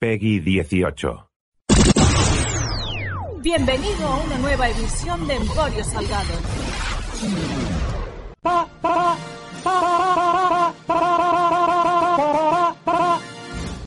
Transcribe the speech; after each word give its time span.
Peggy 0.00 0.38
18. 0.38 1.28
Bienvenido 3.40 4.06
a 4.06 4.16
una 4.18 4.38
nueva 4.38 4.68
edición 4.68 5.26
de 5.26 5.34
Emporio 5.34 5.82
Salgado. 5.82 6.34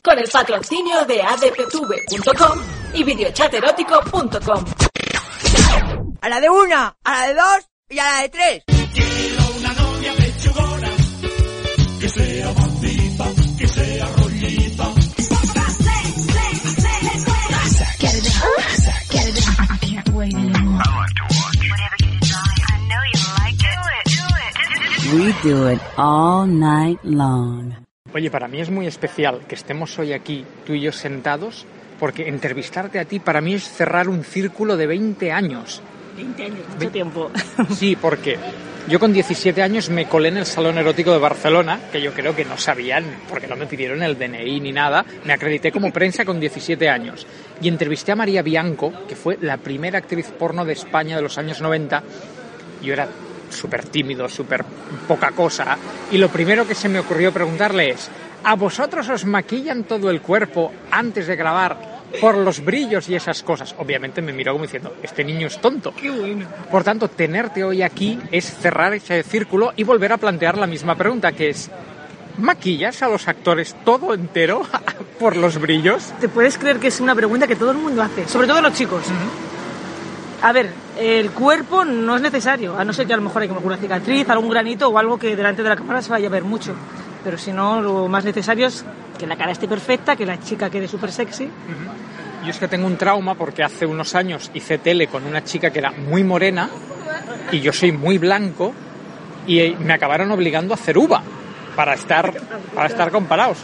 Con 0.04 0.18
el 0.18 0.28
patrocinio 0.30 1.06
de 1.06 1.22
adptv.com 1.22 2.58
y 2.92 3.04
videochaterótico.com. 3.04 4.64
A 6.20 6.28
la 6.28 6.40
de 6.40 6.50
una, 6.50 6.94
a 7.02 7.12
la 7.20 7.26
de 7.26 7.34
dos 7.34 7.70
y 7.88 7.98
a 7.98 8.04
la 8.04 8.20
de 8.20 8.28
tres. 8.28 9.41
We 25.12 25.34
do 25.44 25.70
it 25.70 25.80
all 25.98 26.46
night 26.46 26.98
long. 27.04 27.74
Oye, 28.14 28.30
para 28.30 28.48
mí 28.48 28.62
es 28.62 28.70
muy 28.70 28.86
especial 28.86 29.40
que 29.46 29.54
estemos 29.54 29.98
hoy 29.98 30.14
aquí, 30.14 30.46
tú 30.64 30.72
y 30.72 30.80
yo 30.80 30.90
sentados, 30.90 31.66
porque 32.00 32.28
entrevistarte 32.28 32.98
a 32.98 33.04
ti 33.04 33.20
para 33.20 33.42
mí 33.42 33.52
es 33.52 33.68
cerrar 33.68 34.08
un 34.08 34.24
círculo 34.24 34.78
de 34.78 34.86
20 34.86 35.30
años. 35.30 35.82
20 36.16 36.42
años, 36.44 36.60
mucho 36.74 36.90
tiempo. 36.90 37.30
Sí, 37.76 37.94
porque 37.94 38.38
yo 38.88 38.98
con 38.98 39.12
17 39.12 39.62
años 39.62 39.90
me 39.90 40.06
colé 40.06 40.28
en 40.28 40.38
el 40.38 40.46
Salón 40.46 40.78
Erótico 40.78 41.12
de 41.12 41.18
Barcelona, 41.18 41.78
que 41.92 42.00
yo 42.00 42.14
creo 42.14 42.34
que 42.34 42.46
no 42.46 42.56
sabían, 42.56 43.04
porque 43.28 43.46
no 43.46 43.56
me 43.56 43.66
pidieron 43.66 44.02
el 44.02 44.18
DNI 44.18 44.60
ni 44.60 44.72
nada. 44.72 45.04
Me 45.26 45.34
acredité 45.34 45.70
como 45.70 45.92
prensa 45.92 46.24
con 46.24 46.40
17 46.40 46.88
años. 46.88 47.26
Y 47.60 47.68
entrevisté 47.68 48.12
a 48.12 48.16
María 48.16 48.40
Bianco, 48.40 48.90
que 49.06 49.16
fue 49.16 49.36
la 49.42 49.58
primera 49.58 49.98
actriz 49.98 50.30
porno 50.38 50.64
de 50.64 50.72
España 50.72 51.16
de 51.16 51.22
los 51.22 51.36
años 51.36 51.60
90. 51.60 52.02
Yo 52.82 52.94
era 52.94 53.08
súper 53.52 53.84
tímido, 53.84 54.28
súper 54.28 54.64
poca 55.06 55.30
cosa. 55.30 55.76
Y 56.10 56.18
lo 56.18 56.28
primero 56.28 56.66
que 56.66 56.74
se 56.74 56.88
me 56.88 56.98
ocurrió 56.98 57.32
preguntarle 57.32 57.90
es, 57.90 58.08
¿a 58.44 58.54
vosotros 58.54 59.08
os 59.08 59.24
maquillan 59.24 59.84
todo 59.84 60.10
el 60.10 60.20
cuerpo 60.20 60.72
antes 60.90 61.26
de 61.26 61.36
grabar 61.36 62.02
por 62.20 62.36
los 62.36 62.64
brillos 62.64 63.08
y 63.08 63.14
esas 63.14 63.42
cosas? 63.42 63.74
Obviamente 63.78 64.22
me 64.22 64.32
miró 64.32 64.52
como 64.52 64.64
diciendo, 64.64 64.96
este 65.02 65.24
niño 65.24 65.46
es 65.46 65.60
tonto. 65.60 65.94
Qué 65.94 66.10
bueno. 66.10 66.46
Por 66.70 66.84
tanto, 66.84 67.08
tenerte 67.08 67.64
hoy 67.64 67.82
aquí 67.82 68.18
es 68.30 68.44
cerrar 68.56 68.94
ese 68.94 69.22
círculo 69.22 69.72
y 69.76 69.84
volver 69.84 70.12
a 70.12 70.18
plantear 70.18 70.58
la 70.58 70.66
misma 70.66 70.96
pregunta, 70.96 71.32
que 71.32 71.50
es, 71.50 71.70
¿maquillas 72.38 73.02
a 73.02 73.08
los 73.08 73.28
actores 73.28 73.76
todo 73.84 74.14
entero 74.14 74.62
por 75.18 75.36
los 75.36 75.58
brillos? 75.60 76.12
¿Te 76.20 76.28
puedes 76.28 76.58
creer 76.58 76.78
que 76.78 76.88
es 76.88 77.00
una 77.00 77.14
pregunta 77.14 77.46
que 77.46 77.56
todo 77.56 77.70
el 77.70 77.78
mundo 77.78 78.02
hace? 78.02 78.28
Sobre 78.28 78.46
todo 78.46 78.60
los 78.60 78.72
chicos. 78.74 79.04
A 80.42 80.52
ver, 80.52 80.70
el 80.98 81.30
cuerpo 81.30 81.84
no 81.84 82.16
es 82.16 82.22
necesario, 82.22 82.76
a 82.78 82.84
no 82.84 82.92
ser 82.92 83.06
que 83.06 83.14
a 83.14 83.16
lo 83.16 83.22
mejor 83.22 83.42
hay 83.42 83.48
alguna 83.48 83.76
cicatriz, 83.76 84.28
algún 84.28 84.50
granito 84.50 84.88
o 84.88 84.98
algo 84.98 85.18
que 85.18 85.34
delante 85.36 85.62
de 85.62 85.68
la 85.68 85.76
cámara 85.76 86.02
se 86.02 86.10
vaya 86.10 86.28
a 86.28 86.30
ver 86.30 86.44
mucho. 86.44 86.74
Pero 87.24 87.38
si 87.38 87.52
no, 87.52 87.80
lo 87.80 88.08
más 88.08 88.24
necesario 88.24 88.66
es 88.66 88.84
que 89.18 89.26
la 89.26 89.36
cara 89.36 89.52
esté 89.52 89.68
perfecta, 89.68 90.16
que 90.16 90.26
la 90.26 90.40
chica 90.40 90.68
quede 90.68 90.88
súper 90.88 91.12
sexy. 91.12 91.48
Yo 92.44 92.50
es 92.50 92.58
que 92.58 92.66
tengo 92.66 92.86
un 92.86 92.96
trauma 92.96 93.34
porque 93.36 93.62
hace 93.62 93.86
unos 93.86 94.14
años 94.14 94.50
hice 94.52 94.78
tele 94.78 95.06
con 95.06 95.24
una 95.24 95.44
chica 95.44 95.70
que 95.70 95.78
era 95.78 95.92
muy 95.92 96.24
morena 96.24 96.68
y 97.52 97.60
yo 97.60 97.72
soy 97.72 97.92
muy 97.92 98.18
blanco 98.18 98.72
y 99.46 99.76
me 99.78 99.92
acabaron 99.92 100.30
obligando 100.32 100.74
a 100.74 100.76
hacer 100.76 100.98
uva 100.98 101.22
para 101.76 101.94
estar, 101.94 102.32
para 102.74 102.88
estar 102.88 103.10
comparados. 103.10 103.58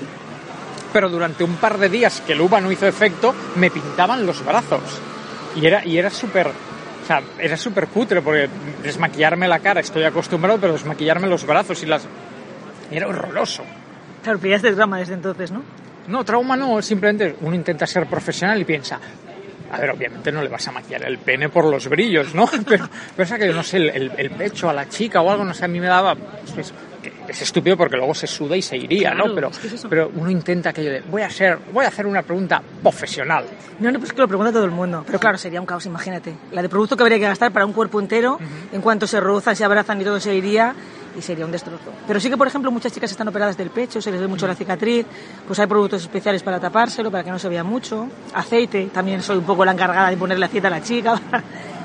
Pero 0.93 1.09
durante 1.09 1.45
un 1.45 1.57
par 1.57 1.79
de 1.79 1.89
días 1.89 2.23
que 2.25 2.33
el 2.33 2.41
uva 2.41 2.61
no 2.61 2.71
hizo 2.71 2.87
efecto, 2.87 3.35
me 3.57 3.71
pintaban 3.71 4.25
los 4.25 4.45
brazos. 4.45 4.83
Y 5.57 5.67
era, 5.67 5.85
y 5.85 5.99
era 5.99 6.11
súper, 6.11 6.51
o 7.09 7.11
sea, 7.11 7.23
era 7.39 7.57
súper 7.57 7.87
cutre 7.87 8.21
porque 8.21 8.51
desmaquillarme 8.83 9.49
la 9.49 9.61
cara 9.61 9.81
estoy 9.81 10.05
acostumbrado, 10.05 10.61
pero 10.61 10.75
desmaquillarme 10.75 11.27
los 11.27 11.47
brazos 11.47 11.83
y 11.83 11.87
las... 11.87 12.07
Era 12.91 13.09
horroroso. 13.09 13.65
Claro, 14.23 14.39
pillaste 14.39 14.73
drama 14.73 14.99
desde 14.99 15.15
entonces, 15.15 15.51
¿no? 15.51 15.63
No, 16.07 16.23
trauma 16.23 16.55
no, 16.55 16.83
simplemente 16.83 17.37
uno 17.41 17.57
intenta 17.57 17.87
ser 17.87 18.07
profesional 18.07 18.61
y 18.61 18.67
piensa, 18.67 19.01
a 19.73 19.79
ver, 19.79 19.89
obviamente 19.89 20.31
no 20.31 20.43
le 20.43 20.51
vas 20.51 20.69
a 20.69 20.73
maquillar 20.73 21.03
el 21.05 21.17
pene 21.17 21.49
por 21.49 21.65
los 21.65 21.89
brillos, 21.89 22.35
¿no? 22.35 22.47
Pero, 22.69 22.87
pero 23.17 23.35
es 23.35 23.41
que, 23.41 23.53
no 23.55 23.63
sé, 23.63 23.79
el, 23.79 24.31
pecho 24.37 24.69
a 24.69 24.75
la 24.75 24.87
chica 24.87 25.23
o 25.23 25.31
algo, 25.31 25.47
no 25.47 25.55
sé, 25.55 25.65
a 25.65 25.69
mí 25.69 25.81
me 25.81 25.87
daba... 25.87 26.15
Es, 26.45 26.53
que 26.53 26.88
es 27.29 27.43
estúpido 27.43 27.77
porque 27.77 27.97
luego 27.97 28.15
se 28.15 28.27
suda 28.27 28.57
y 28.57 28.63
se 28.63 28.77
iría, 28.77 29.11
Claro, 29.11 29.29
¿no? 29.29 29.35
Pero, 29.35 29.49
es 29.49 29.59
que 29.59 29.67
es 29.69 29.87
pero 29.89 30.11
uno 30.15 30.31
intenta 30.31 30.71
aquello 30.71 30.91
de, 30.91 31.01
voy 31.03 31.23
a, 31.23 31.31
ser, 31.31 31.59
voy 31.73 31.85
a 31.85 31.89
hacer 31.89 32.07
una 32.07 32.23
pregunta 32.23 32.63
profesional. 32.83 33.45
No, 33.79 33.91
no, 33.91 33.99
pues 33.99 34.13
que 34.13 34.21
lo 34.21 34.29
pregunta 34.29 34.53
todo 34.53 34.65
el 34.65 34.71
mundo. 34.71 35.05
Pero 35.07 35.19
claro, 35.19 35.39
sería 35.39 35.61
un 35.61 35.67
caos, 35.67 35.87
imagínate. 35.87 36.35
La 36.53 36.63
de 36.63 36.69
producto 36.69 36.97
que 36.97 37.03
habría 37.03 37.19
que 37.19 37.27
gastar 37.27 37.53
para 37.53 37.67
un 37.67 37.73
cuerpo 37.73 38.01
entero, 38.01 38.39
en 38.73 38.81
cuanto 38.81 39.07
se 39.07 39.21
rozan, 39.21 39.55
se 39.55 39.65
abrazan 39.65 40.01
y 40.01 40.05
todo 40.05 40.19
se 40.19 40.35
iría, 40.35 40.75
y 41.17 41.23
sería 41.23 41.45
un 41.45 41.53
destrozo. 41.53 41.93
Pero 42.07 42.21
sí 42.21 42.31
que, 42.31 42.37
por 42.37 42.47
ejemplo, 42.47 42.71
muchas 42.71 42.93
chicas 42.93 43.11
están 43.11 43.29
operadas 43.29 43.57
del 43.57 43.71
pecho, 43.71 44.01
se 44.01 44.11
les 44.11 44.21
ve 44.21 44.27
mucho 44.27 44.47
la 44.47 44.55
cicatriz, 44.55 45.07
pues 45.47 45.59
hay 45.59 45.67
productos 45.67 46.03
especiales 46.03 46.43
para 46.43 46.61
tapárselo, 46.61 47.11
para 47.11 47.25
que 47.25 47.31
no 47.31 47.39
se 47.39 47.49
vea 47.49 47.65
mucho. 47.65 48.09
Aceite, 48.35 48.89
también 48.93 49.23
soy 49.23 49.39
un 49.39 49.45
poco 49.45 49.65
la 49.65 49.73
encargada 49.73 50.11
de 50.11 50.17
ponerle 50.17 50.47
aceite 50.47 50.67
a 50.67 50.71
la 50.71 50.83
chica. 50.83 51.21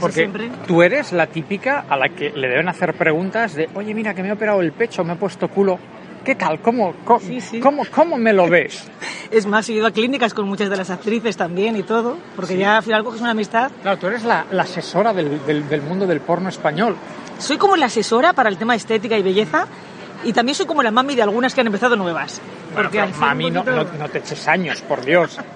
Porque 0.00 0.14
siempre. 0.14 0.50
tú 0.66 0.82
eres 0.82 1.12
la 1.12 1.26
típica 1.26 1.84
a 1.88 1.96
la 1.96 2.08
que 2.08 2.30
le 2.30 2.48
deben 2.48 2.68
hacer 2.68 2.94
preguntas 2.94 3.54
de, 3.54 3.68
oye, 3.74 3.94
mira, 3.94 4.14
que 4.14 4.22
me 4.22 4.28
he 4.28 4.32
operado 4.32 4.60
el 4.60 4.72
pecho, 4.72 5.04
me 5.04 5.14
he 5.14 5.16
puesto 5.16 5.48
culo. 5.48 5.78
¿Qué 6.24 6.34
tal? 6.34 6.58
¿Cómo, 6.60 6.94
cómo, 7.04 7.20
Sí, 7.20 7.40
sí. 7.40 7.60
cómo, 7.60 7.82
cómo 7.94 8.16
me 8.16 8.32
lo 8.32 8.48
ves? 8.48 8.84
Es 9.30 9.46
más, 9.46 9.68
he 9.68 9.72
ido 9.72 9.86
a 9.86 9.90
clínicas 9.90 10.32
con 10.32 10.46
muchas 10.46 10.70
de 10.70 10.76
las 10.76 10.90
actrices 10.90 11.36
también 11.36 11.76
y 11.76 11.82
todo, 11.82 12.16
porque 12.36 12.56
ya 12.56 12.76
al 12.76 12.82
final 12.84 13.02
coges 13.02 13.20
una 13.20 13.30
amistad. 13.32 13.70
Claro, 13.82 13.98
tú 13.98 14.06
eres 14.06 14.22
la, 14.24 14.46
la 14.52 14.62
asesora 14.62 15.12
del, 15.12 15.44
del- 15.44 15.68
del 15.68 15.82
mundo 15.82 16.06
del 16.06 16.20
porno 16.20 16.48
español. 16.50 16.94
Soy 17.38 17.56
como 17.56 17.74
la 17.76 17.86
asesora 17.86 18.32
para 18.32 18.48
el 18.48 18.56
tema 18.58 18.74
estética 18.76 19.18
y 19.18 19.22
belleza, 19.22 19.66
y 20.22 20.32
también 20.32 20.54
soy 20.54 20.66
como 20.66 20.82
la 20.84 20.90
mami 20.92 21.16
de 21.16 21.22
algunas 21.22 21.52
que 21.54 21.62
han 21.62 21.66
empezado 21.66 21.96
nuevas. 21.96 22.40
Bueno, 22.74 22.90
Porque 22.90 23.02
un 23.02 23.18
mami, 23.20 23.50
no, 23.50 23.64
poquito- 23.64 23.84
no- 23.92 23.98
no 23.98 24.08
te 24.10 24.18
eches 24.18 24.46
años, 24.48 24.80
por 24.82 25.04
Dios. 25.04 25.38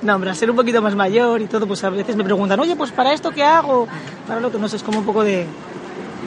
No, 0.00 0.14
hombre, 0.14 0.30
al 0.30 0.36
ser 0.36 0.48
un 0.48 0.56
poquito 0.56 0.80
más 0.80 0.94
mayor 0.94 1.42
y 1.42 1.46
todo, 1.46 1.66
pues 1.66 1.82
a 1.82 1.90
veces 1.90 2.14
me 2.14 2.22
preguntan, 2.22 2.58
oye, 2.60 2.76
pues 2.76 2.92
para 2.92 3.12
esto 3.12 3.32
qué 3.32 3.42
hago, 3.42 3.88
para 4.28 4.38
lo 4.40 4.50
que 4.52 4.56
no 4.58 4.68
sé, 4.68 4.76
es 4.76 4.82
como 4.84 5.00
un 5.00 5.04
poco 5.04 5.24
de... 5.24 5.44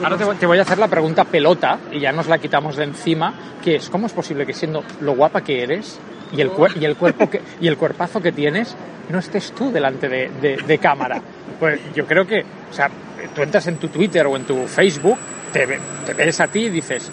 Ahora 0.04 0.16
te, 0.18 0.24
voy- 0.24 0.36
te 0.36 0.44
voy 0.46 0.58
a 0.58 0.62
hacer 0.62 0.76
la 0.78 0.88
pregunta 0.88 1.24
pelota 1.24 1.78
y 1.90 1.98
ya 1.98 2.12
nos 2.12 2.26
la 2.28 2.36
quitamos 2.36 2.76
de 2.76 2.84
encima, 2.84 3.32
que 3.64 3.76
es, 3.76 3.88
¿cómo 3.88 4.06
es 4.06 4.12
posible 4.12 4.44
que 4.44 4.52
siendo 4.52 4.84
lo 5.00 5.14
guapa 5.14 5.40
que 5.40 5.62
eres 5.62 5.98
y 6.36 6.42
el, 6.42 6.50
y 6.78 6.84
el, 6.84 6.96
cuerpo 6.96 7.30
que, 7.30 7.40
y 7.62 7.66
el 7.66 7.78
cuerpazo 7.78 8.20
que 8.20 8.30
tienes, 8.30 8.76
no 9.08 9.18
estés 9.18 9.52
tú 9.52 9.72
delante 9.72 10.06
de, 10.08 10.30
de- 10.42 10.56
de 10.58 10.78
cámara? 10.78 11.20
Pues 11.58 11.80
yo 11.94 12.04
creo 12.06 12.26
que, 12.26 12.44
o 12.70 12.74
sea, 12.74 12.90
tú 13.34 13.42
entras 13.42 13.66
en 13.68 13.78
tu 13.78 13.88
Twitter 13.88 14.26
o 14.26 14.36
en 14.36 14.44
tu 14.44 14.66
Facebook, 14.66 15.16
te, 15.52 15.66
te 16.04 16.12
ves 16.12 16.40
a 16.40 16.46
ti 16.46 16.66
y 16.66 16.68
dices, 16.68 17.10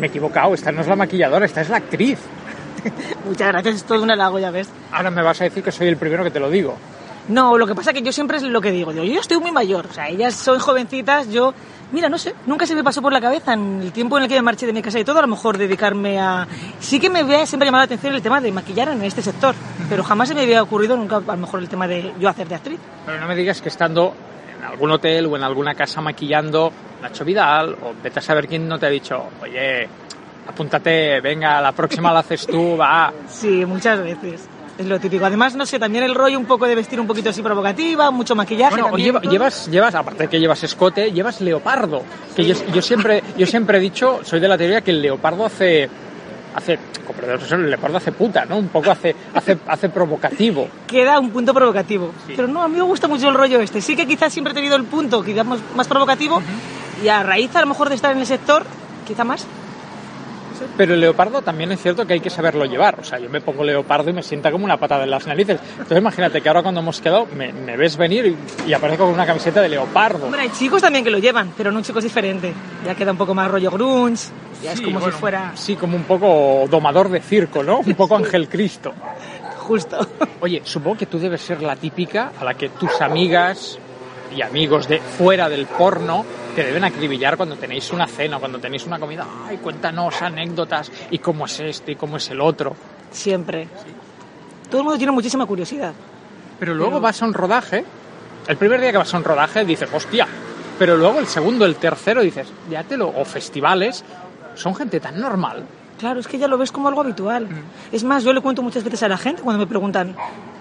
me 0.00 0.06
he 0.06 0.08
equivocado, 0.08 0.54
esta 0.54 0.72
no 0.72 0.80
es 0.80 0.86
la 0.88 0.96
maquilladora, 0.96 1.44
esta 1.44 1.60
es 1.60 1.68
la 1.68 1.76
actriz. 1.76 2.18
Muchas 3.26 3.48
gracias, 3.48 3.76
es 3.76 3.84
todo 3.84 4.02
un 4.02 4.10
halago, 4.10 4.38
ya 4.38 4.50
ves. 4.50 4.68
Ahora 4.92 5.10
me 5.10 5.22
vas 5.22 5.40
a 5.40 5.44
decir 5.44 5.62
que 5.62 5.72
soy 5.72 5.88
el 5.88 5.96
primero 5.96 6.24
que 6.24 6.30
te 6.30 6.40
lo 6.40 6.50
digo. 6.50 6.76
No, 7.28 7.58
lo 7.58 7.66
que 7.66 7.74
pasa 7.74 7.92
que 7.92 8.00
yo 8.00 8.10
siempre 8.10 8.38
es 8.38 8.42
lo 8.42 8.60
que 8.60 8.70
digo, 8.70 8.90
digo, 8.92 9.04
yo 9.04 9.20
estoy 9.20 9.38
muy 9.38 9.52
mayor, 9.52 9.86
o 9.90 9.92
sea, 9.92 10.08
ellas 10.08 10.34
son 10.34 10.58
jovencitas, 10.58 11.28
yo, 11.30 11.52
mira, 11.92 12.08
no 12.08 12.16
sé, 12.16 12.34
nunca 12.46 12.66
se 12.66 12.74
me 12.74 12.82
pasó 12.82 13.02
por 13.02 13.12
la 13.12 13.20
cabeza 13.20 13.52
en 13.52 13.82
el 13.82 13.92
tiempo 13.92 14.16
en 14.16 14.22
el 14.22 14.30
que 14.30 14.36
me 14.36 14.42
marché 14.42 14.64
de 14.64 14.72
mi 14.72 14.80
casa 14.80 14.98
y 14.98 15.04
todo, 15.04 15.18
a 15.18 15.22
lo 15.22 15.28
mejor 15.28 15.58
dedicarme 15.58 16.18
a... 16.18 16.48
Sí 16.80 16.98
que 16.98 17.10
me 17.10 17.18
había 17.18 17.44
siempre 17.44 17.66
llamado 17.66 17.82
la 17.82 17.84
atención 17.84 18.14
el 18.14 18.22
tema 18.22 18.40
de 18.40 18.50
maquillar 18.50 18.88
en 18.88 19.02
este 19.02 19.20
sector, 19.20 19.54
pero 19.90 20.02
jamás 20.02 20.28
se 20.28 20.34
me 20.34 20.40
había 20.40 20.62
ocurrido 20.62 20.96
nunca 20.96 21.16
a 21.16 21.20
lo 21.20 21.36
mejor 21.36 21.60
el 21.60 21.68
tema 21.68 21.86
de 21.86 22.14
yo 22.18 22.30
hacer 22.30 22.48
de 22.48 22.54
actriz. 22.54 22.80
Pero 23.04 23.20
no 23.20 23.28
me 23.28 23.36
digas 23.36 23.60
que 23.60 23.68
estando 23.68 24.14
en 24.56 24.64
algún 24.64 24.90
hotel 24.90 25.26
o 25.26 25.36
en 25.36 25.42
alguna 25.42 25.74
casa 25.74 26.00
maquillando 26.00 26.72
Nacho 27.02 27.26
Vidal 27.26 27.74
o 27.74 27.92
vete 28.02 28.20
a 28.20 28.22
saber 28.22 28.48
quién 28.48 28.66
no 28.66 28.78
te 28.78 28.86
ha 28.86 28.90
dicho, 28.90 29.22
oye, 29.42 29.86
apúntate, 30.48 31.20
venga, 31.20 31.60
la 31.60 31.72
próxima 31.72 32.12
la 32.12 32.20
haces 32.20 32.46
tú, 32.46 32.76
va. 32.76 33.12
Sí, 33.28 33.64
muchas 33.66 34.02
veces. 34.02 34.48
Es 34.78 34.86
lo 34.86 35.00
típico. 35.00 35.24
Además, 35.26 35.56
no 35.56 35.66
sé, 35.66 35.78
también 35.78 36.04
el 36.04 36.14
rollo 36.14 36.38
un 36.38 36.44
poco 36.46 36.64
de 36.66 36.74
vestir 36.76 37.00
un 37.00 37.06
poquito 37.08 37.30
así 37.30 37.42
provocativa, 37.42 38.10
mucho 38.12 38.36
maquillaje. 38.36 38.74
Bueno, 38.74 38.86
también, 38.88 39.06
lleva- 39.12 39.20
llevas, 39.22 39.66
llevas, 39.68 39.94
aparte 39.96 40.24
de 40.24 40.28
que 40.28 40.38
llevas 40.38 40.62
escote, 40.62 41.10
llevas 41.10 41.40
leopardo. 41.40 42.02
Que 42.36 42.44
yo, 42.44 42.54
yo 42.72 42.80
siempre, 42.80 43.22
yo 43.36 43.44
siempre 43.46 43.78
he 43.78 43.80
dicho, 43.80 44.20
soy 44.22 44.38
de 44.38 44.46
la 44.46 44.56
teoría 44.56 44.80
que 44.80 44.92
el 44.92 45.02
leopardo 45.02 45.46
hace, 45.46 45.88
hace, 46.54 46.78
el 47.50 47.70
leopardo 47.70 47.96
hace 47.96 48.12
puta, 48.12 48.44
¿no? 48.44 48.56
Un 48.56 48.68
poco 48.68 48.92
hace, 48.92 49.16
hace, 49.34 49.58
hace 49.66 49.88
provocativo. 49.88 50.68
Queda 50.86 51.18
un 51.18 51.30
punto 51.30 51.52
provocativo. 51.52 52.12
Sí. 52.28 52.34
Pero 52.36 52.46
no, 52.46 52.62
a 52.62 52.68
mí 52.68 52.76
me 52.76 52.82
gusta 52.82 53.08
mucho 53.08 53.28
el 53.28 53.34
rollo 53.34 53.60
este. 53.60 53.80
Sí 53.80 53.96
que 53.96 54.06
quizás 54.06 54.32
siempre 54.32 54.52
he 54.52 54.54
tenido 54.54 54.76
el 54.76 54.84
punto 54.84 55.24
quizás 55.24 55.44
más, 55.44 55.58
más 55.74 55.88
provocativo 55.88 56.40
y 57.02 57.08
a 57.08 57.24
raíz 57.24 57.54
a 57.56 57.60
lo 57.62 57.66
mejor 57.66 57.88
de 57.88 57.96
estar 57.96 58.12
en 58.12 58.18
el 58.18 58.26
sector, 58.26 58.62
quizá 59.08 59.24
más. 59.24 59.44
Pero 60.76 60.94
el 60.94 61.00
leopardo 61.00 61.42
también 61.42 61.72
es 61.72 61.80
cierto 61.80 62.06
que 62.06 62.14
hay 62.14 62.20
que 62.20 62.30
saberlo 62.30 62.64
llevar. 62.64 62.98
O 63.00 63.04
sea, 63.04 63.18
yo 63.18 63.28
me 63.30 63.40
pongo 63.40 63.64
leopardo 63.64 64.10
y 64.10 64.12
me 64.12 64.22
sienta 64.22 64.50
como 64.50 64.64
una 64.64 64.76
patada 64.76 65.04
en 65.04 65.10
las 65.10 65.26
narices. 65.26 65.60
Entonces 65.72 65.98
imagínate 65.98 66.40
que 66.40 66.48
ahora 66.48 66.62
cuando 66.62 66.80
hemos 66.80 67.00
quedado 67.00 67.26
me, 67.34 67.52
me 67.52 67.76
ves 67.76 67.96
venir 67.96 68.26
y, 68.66 68.70
y 68.70 68.72
aparezco 68.72 69.04
con 69.04 69.14
una 69.14 69.26
camiseta 69.26 69.60
de 69.62 69.68
leopardo. 69.68 70.26
Hombre, 70.26 70.42
hay 70.42 70.50
chicos 70.50 70.82
también 70.82 71.04
que 71.04 71.10
lo 71.10 71.18
llevan, 71.18 71.52
pero 71.56 71.70
no 71.72 71.80
chicos 71.82 72.04
diferente. 72.04 72.52
Ya 72.84 72.94
queda 72.94 73.12
un 73.12 73.18
poco 73.18 73.34
más 73.34 73.50
rollo 73.50 73.70
grunge, 73.70 74.28
ya 74.62 74.72
es 74.72 74.80
como 74.80 74.98
bueno, 75.00 75.14
si 75.14 75.20
fuera 75.20 75.52
Sí, 75.54 75.76
como 75.76 75.96
un 75.96 76.04
poco 76.04 76.66
domador 76.70 77.08
de 77.08 77.20
circo, 77.20 77.62
¿no? 77.62 77.78
Un 77.80 77.94
poco 77.94 78.16
Ángel 78.16 78.48
Cristo. 78.48 78.92
justo. 79.58 79.98
Oye, 80.40 80.62
supongo 80.64 80.96
que 80.98 81.06
tú 81.06 81.18
debes 81.18 81.40
ser 81.42 81.62
la 81.62 81.76
típica 81.76 82.32
a 82.40 82.44
la 82.44 82.54
que 82.54 82.70
tus 82.70 83.00
amigas 83.00 83.78
y 84.34 84.42
amigos 84.42 84.88
de 84.88 85.00
fuera 85.00 85.48
del 85.48 85.66
porno 85.66 86.24
te 86.54 86.64
deben 86.64 86.84
acribillar 86.84 87.36
cuando 87.36 87.56
tenéis 87.56 87.92
una 87.92 88.06
cena, 88.06 88.38
cuando 88.38 88.58
tenéis 88.58 88.86
una 88.86 88.98
comida. 88.98 89.26
Ay, 89.46 89.58
cuéntanos 89.58 90.20
anécdotas 90.22 90.90
y 91.10 91.18
cómo 91.18 91.46
es 91.46 91.60
este 91.60 91.92
y 91.92 91.96
cómo 91.96 92.16
es 92.16 92.30
el 92.30 92.40
otro. 92.40 92.74
Siempre. 93.10 93.68
Todo 94.68 94.80
el 94.80 94.84
mundo 94.84 94.98
tiene 94.98 95.12
muchísima 95.12 95.46
curiosidad. 95.46 95.92
Pero 96.58 96.74
luego 96.74 97.00
vas 97.00 97.22
a 97.22 97.26
un 97.26 97.34
rodaje, 97.34 97.84
el 98.48 98.56
primer 98.56 98.80
día 98.80 98.90
que 98.90 98.98
vas 98.98 99.14
a 99.14 99.16
un 99.18 99.24
rodaje 99.24 99.64
dices, 99.64 99.88
hostia, 99.92 100.26
pero 100.78 100.96
luego 100.96 101.20
el 101.20 101.26
segundo, 101.26 101.64
el 101.64 101.76
tercero 101.76 102.20
dices, 102.22 102.48
ya 102.68 102.82
te 102.82 102.96
lo, 102.96 103.08
o 103.08 103.24
festivales, 103.24 104.04
son 104.54 104.74
gente 104.74 105.00
tan 105.00 105.20
normal. 105.20 105.64
Claro, 105.98 106.20
es 106.20 106.28
que 106.28 106.38
ya 106.38 106.46
lo 106.46 106.56
ves 106.58 106.70
como 106.70 106.88
algo 106.88 107.00
habitual. 107.00 107.46
Mm. 107.46 107.94
Es 107.94 108.04
más, 108.04 108.22
yo 108.24 108.32
le 108.32 108.40
cuento 108.40 108.62
muchas 108.62 108.84
veces 108.84 109.02
a 109.02 109.08
la 109.08 109.18
gente 109.18 109.42
cuando 109.42 109.58
me 109.58 109.66
preguntan, 109.66 110.14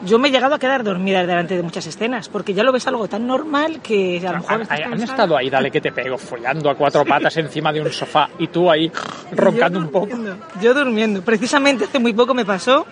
yo 0.04 0.19
me 0.19 0.28
he 0.28 0.31
llegado 0.31 0.56
a 0.56 0.60
quedar 0.60 0.84
dormida 0.84 1.25
delante 1.25 1.56
de 1.56 1.63
muchas 1.63 1.86
escenas, 1.86 2.28
porque 2.30 2.54
ya 2.54 2.63
lo 2.63 2.72
ves 2.72 2.88
algo 2.88 3.07
tan 3.07 3.28
normal 3.28 3.80
que 3.81 4.19
a 4.28 4.31
lo 4.31 4.38
mejor... 4.39 4.54
Han, 4.54 4.62
estás 4.63 4.80
han 4.81 5.01
estado 5.04 5.38
ahí, 5.38 5.50
dale 5.50 5.69
que 5.72 5.81
te 5.81 5.92
pego, 5.92 6.18
follando 6.18 6.69
a 6.69 6.75
cuatro 6.75 7.06
patas 7.06 7.38
encima 7.38 7.72
de 7.72 7.81
un 7.81 7.92
sofá 7.92 8.30
y 8.39 8.48
tú 8.48 8.69
ahí 8.69 8.92
roncando 9.31 9.80
un 9.80 9.89
poco. 9.89 10.18
Yo 10.62 10.74
durmiendo. 10.74 11.22
Precisamente 11.22 11.86
hace 11.86 12.00
muy 12.00 12.13
poco 12.13 12.33
me 12.33 12.45
pasó 12.45 12.86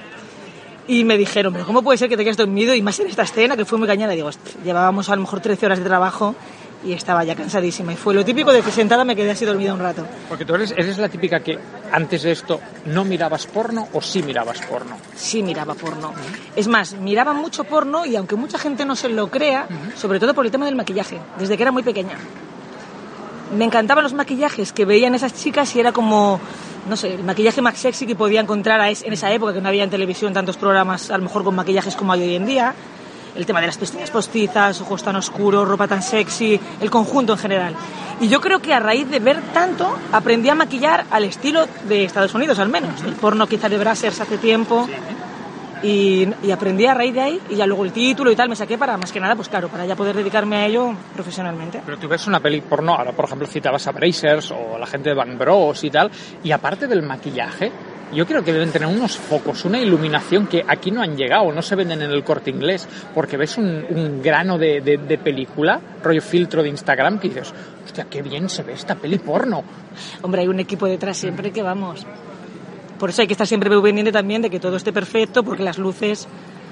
y 0.88 1.04
me 1.04 1.18
dijeron, 1.18 1.54
pero 1.54 1.66
¿cómo 1.66 1.82
puede 1.82 1.98
ser 1.98 2.10
que 2.10 2.18
te 2.18 2.24
quedes 2.24 2.38
dormido? 2.38 2.76
Y 2.76 2.82
más 2.82 3.00
en 3.00 3.08
esta 3.08 3.24
escena 3.24 3.58
que 3.58 3.66
fue 3.66 3.80
muy 3.80 3.88
cañada. 3.88 4.14
Digo, 4.14 4.28
"Hostia, 4.28 4.54
llevábamos 4.64 5.10
a 5.10 5.16
lo 5.16 5.22
mejor 5.22 5.40
13 5.40 5.66
horas 5.66 5.80
de 5.80 5.86
trabajo 5.86 6.36
y 6.86 6.94
estaba 6.94 7.24
ya 7.24 7.36
cansadísima. 7.36 7.94
Y 7.94 7.96
fue 7.96 8.14
lo 8.14 8.24
típico 8.24 8.54
de 8.54 8.62
que 8.62 8.72
sentada 8.72 9.04
me 9.04 9.16
quedé 9.16 9.32
así 9.32 9.44
dormida 9.44 9.74
un 9.74 9.80
rato. 9.80 10.06
Porque 10.30 10.46
tú 10.46 10.56
eres, 10.56 10.72
eres 10.72 10.98
la 10.98 11.10
típica 11.10 11.40
que 11.40 11.58
antes 11.92 12.24
de 12.24 12.32
esto 12.32 12.60
no 12.86 13.04
mirabas 13.04 13.48
porno 13.48 13.88
o 13.94 14.02
sí 14.02 14.22
mirabas 14.22 14.62
porno. 14.62 14.98
Sí 15.16 15.42
miraba 15.42 15.74
porno. 15.74 16.14
Es 16.56 16.68
más, 16.68 16.94
miraba 16.94 17.34
mucho 17.34 17.64
porno 17.64 18.06
y 18.06 18.16
aunque 18.16 18.36
mucha 18.36 18.58
gente 18.58 18.86
no 18.86 18.96
se 18.96 19.10
lo 19.10 19.30
crea, 19.30 19.68
sobre 19.96 20.20
todo 20.20 20.34
por 20.34 20.46
el 20.46 20.52
tema 20.52 20.66
del 20.66 20.76
maquillaje, 20.76 21.20
desde 21.40 21.58
que 21.58 21.64
era 21.64 21.72
muy 21.72 21.84
pequeña. 21.84 22.18
Me 23.56 23.66
encantaban 23.66 24.04
los 24.04 24.14
maquillajes 24.14 24.74
que 24.74 24.86
veían 24.86 25.16
esas 25.16 25.34
chicas 25.34 25.76
y 25.76 25.80
era 25.80 25.92
como, 25.92 26.40
no 26.90 26.98
sé, 26.98 27.14
el 27.16 27.24
maquillaje 27.24 27.62
más 27.62 27.78
sexy 27.78 28.06
que 28.06 28.16
podía 28.16 28.42
encontrar 28.42 28.82
en 28.82 29.14
esa 29.14 29.32
época, 29.32 29.54
que 29.54 29.62
no 29.62 29.70
había 29.70 29.84
en 29.84 29.90
televisión 29.90 30.34
tantos 30.34 30.58
programas, 30.58 31.12
a 31.12 31.18
lo 31.18 31.24
mejor 31.24 31.44
con 31.44 31.56
maquillajes 31.56 31.96
como 31.96 32.14
hay 32.14 32.24
hoy 32.24 32.36
en 32.36 32.46
día. 32.46 32.76
El 33.36 33.46
tema 33.46 33.60
de 33.60 33.68
las 33.68 33.78
pestañas 33.78 34.12
postizas, 34.12 34.80
ojos 34.82 35.04
tan 35.04 35.16
oscuros, 35.16 35.68
ropa 35.68 35.88
tan 35.88 36.02
sexy, 36.02 36.60
el 36.80 36.90
conjunto 36.90 37.34
en 37.34 37.40
general. 37.40 37.76
Y 38.22 38.30
yo 38.30 38.40
creo 38.40 38.60
que 38.60 38.74
a 38.74 38.80
raíz 38.80 39.10
de 39.10 39.20
ver 39.20 39.42
tanto, 39.54 39.98
aprendí 40.12 40.50
a 40.50 40.56
maquillar 40.56 41.06
al 41.12 41.26
estilo 41.26 41.68
de 41.88 42.06
Estados 42.06 42.34
Unidos, 42.34 42.60
al 42.60 42.70
menos. 42.70 43.04
El 43.04 43.14
porno 43.14 43.46
quizá 43.46 43.68
de 43.68 43.78
Brazzers 43.78 44.22
hace 44.22 44.38
tiempo. 44.38 44.88
Y, 45.84 46.28
aprendí 46.52 46.86
a 46.86 46.94
raíz 46.94 47.14
de 47.14 47.22
ahí 47.22 47.42
y 47.50 47.58
ya 47.58 47.68
luego 47.68 47.84
el 47.86 47.92
título 47.92 48.32
y 48.32 48.36
tal 48.36 48.50
me 48.50 48.56
saqué 48.56 48.78
para 48.78 48.98
más 48.98 49.12
que 49.12 49.20
nada 49.20 49.36
pues 49.36 49.50
claro 49.50 49.68
para 49.68 49.86
ya 49.86 49.96
poder 49.96 50.16
dedicarme 50.16 50.56
a 50.56 50.66
ello 50.66 50.94
profesionalmente 51.14 51.82
Pero 51.86 52.00
tú 52.00 52.08
ves 52.08 52.26
una 52.26 52.40
peli 52.40 52.62
porno, 52.62 52.96
ahora 52.96 53.12
por 53.12 53.26
ejemplo 53.26 53.46
citabas 53.46 53.86
a 53.86 53.92
Brazers 53.92 54.52
o 54.52 54.80
la 54.80 54.88
gente 54.88 55.10
de 55.10 55.16
Van 55.16 55.38
Bros 55.38 55.84
y 55.84 55.92
tal, 55.92 56.10
y 56.44 56.52
aparte 56.52 56.88
del 56.88 57.04
maquillaje, 57.04 57.72
yo 58.14 58.26
creo 58.26 58.44
que 58.44 58.54
deben 58.54 58.72
tener 58.72 58.88
unos 58.88 59.18
focos, 59.18 59.66
una 59.66 59.80
iluminación 59.80 60.48
que 60.48 60.64
aquí 60.68 60.92
no 60.92 61.02
han 61.02 61.16
llegado, 61.18 61.52
no 61.52 61.62
se 61.62 61.76
venden 61.76 62.02
en 62.02 62.12
el 62.12 62.24
corte 62.24 62.50
inglés, 62.52 62.88
porque 63.14 63.36
ves 63.38 63.58
un, 63.58 63.86
un 63.90 64.22
grano 64.22 64.58
de, 64.58 64.82
de- 64.82 64.98
de 64.98 65.18
película, 65.18 65.80
rollo 66.04 66.22
filtro 66.22 66.62
de 66.64 66.70
Instagram, 66.70 67.20
que 67.20 67.30
dices, 67.30 67.54
hostia, 67.86 68.06
qué 68.10 68.22
bien 68.22 68.48
se 68.50 68.64
ve 68.64 68.74
esta 68.74 68.96
peli 68.96 69.18
porno. 69.18 69.64
hombre 70.22 70.42
hay 70.42 70.48
un 70.48 70.60
equipo 70.60 70.86
detrás 70.86 71.18
siempre 71.18 71.52
que 71.52 71.62
vamos. 71.62 72.06
Por 73.00 73.10
eso 73.10 73.22
hay 73.22 73.28
que 73.28 73.34
estar 73.34 73.48
siempre 73.48 73.70
pendiente 73.82 74.12
también 74.12 74.42
de 74.42 74.50
que 74.50 74.60
todo 74.60 74.78
esté 74.78 74.94
perfecto 74.94 75.44
porque 75.44 75.64
las 75.64 75.78
luces 75.78 76.28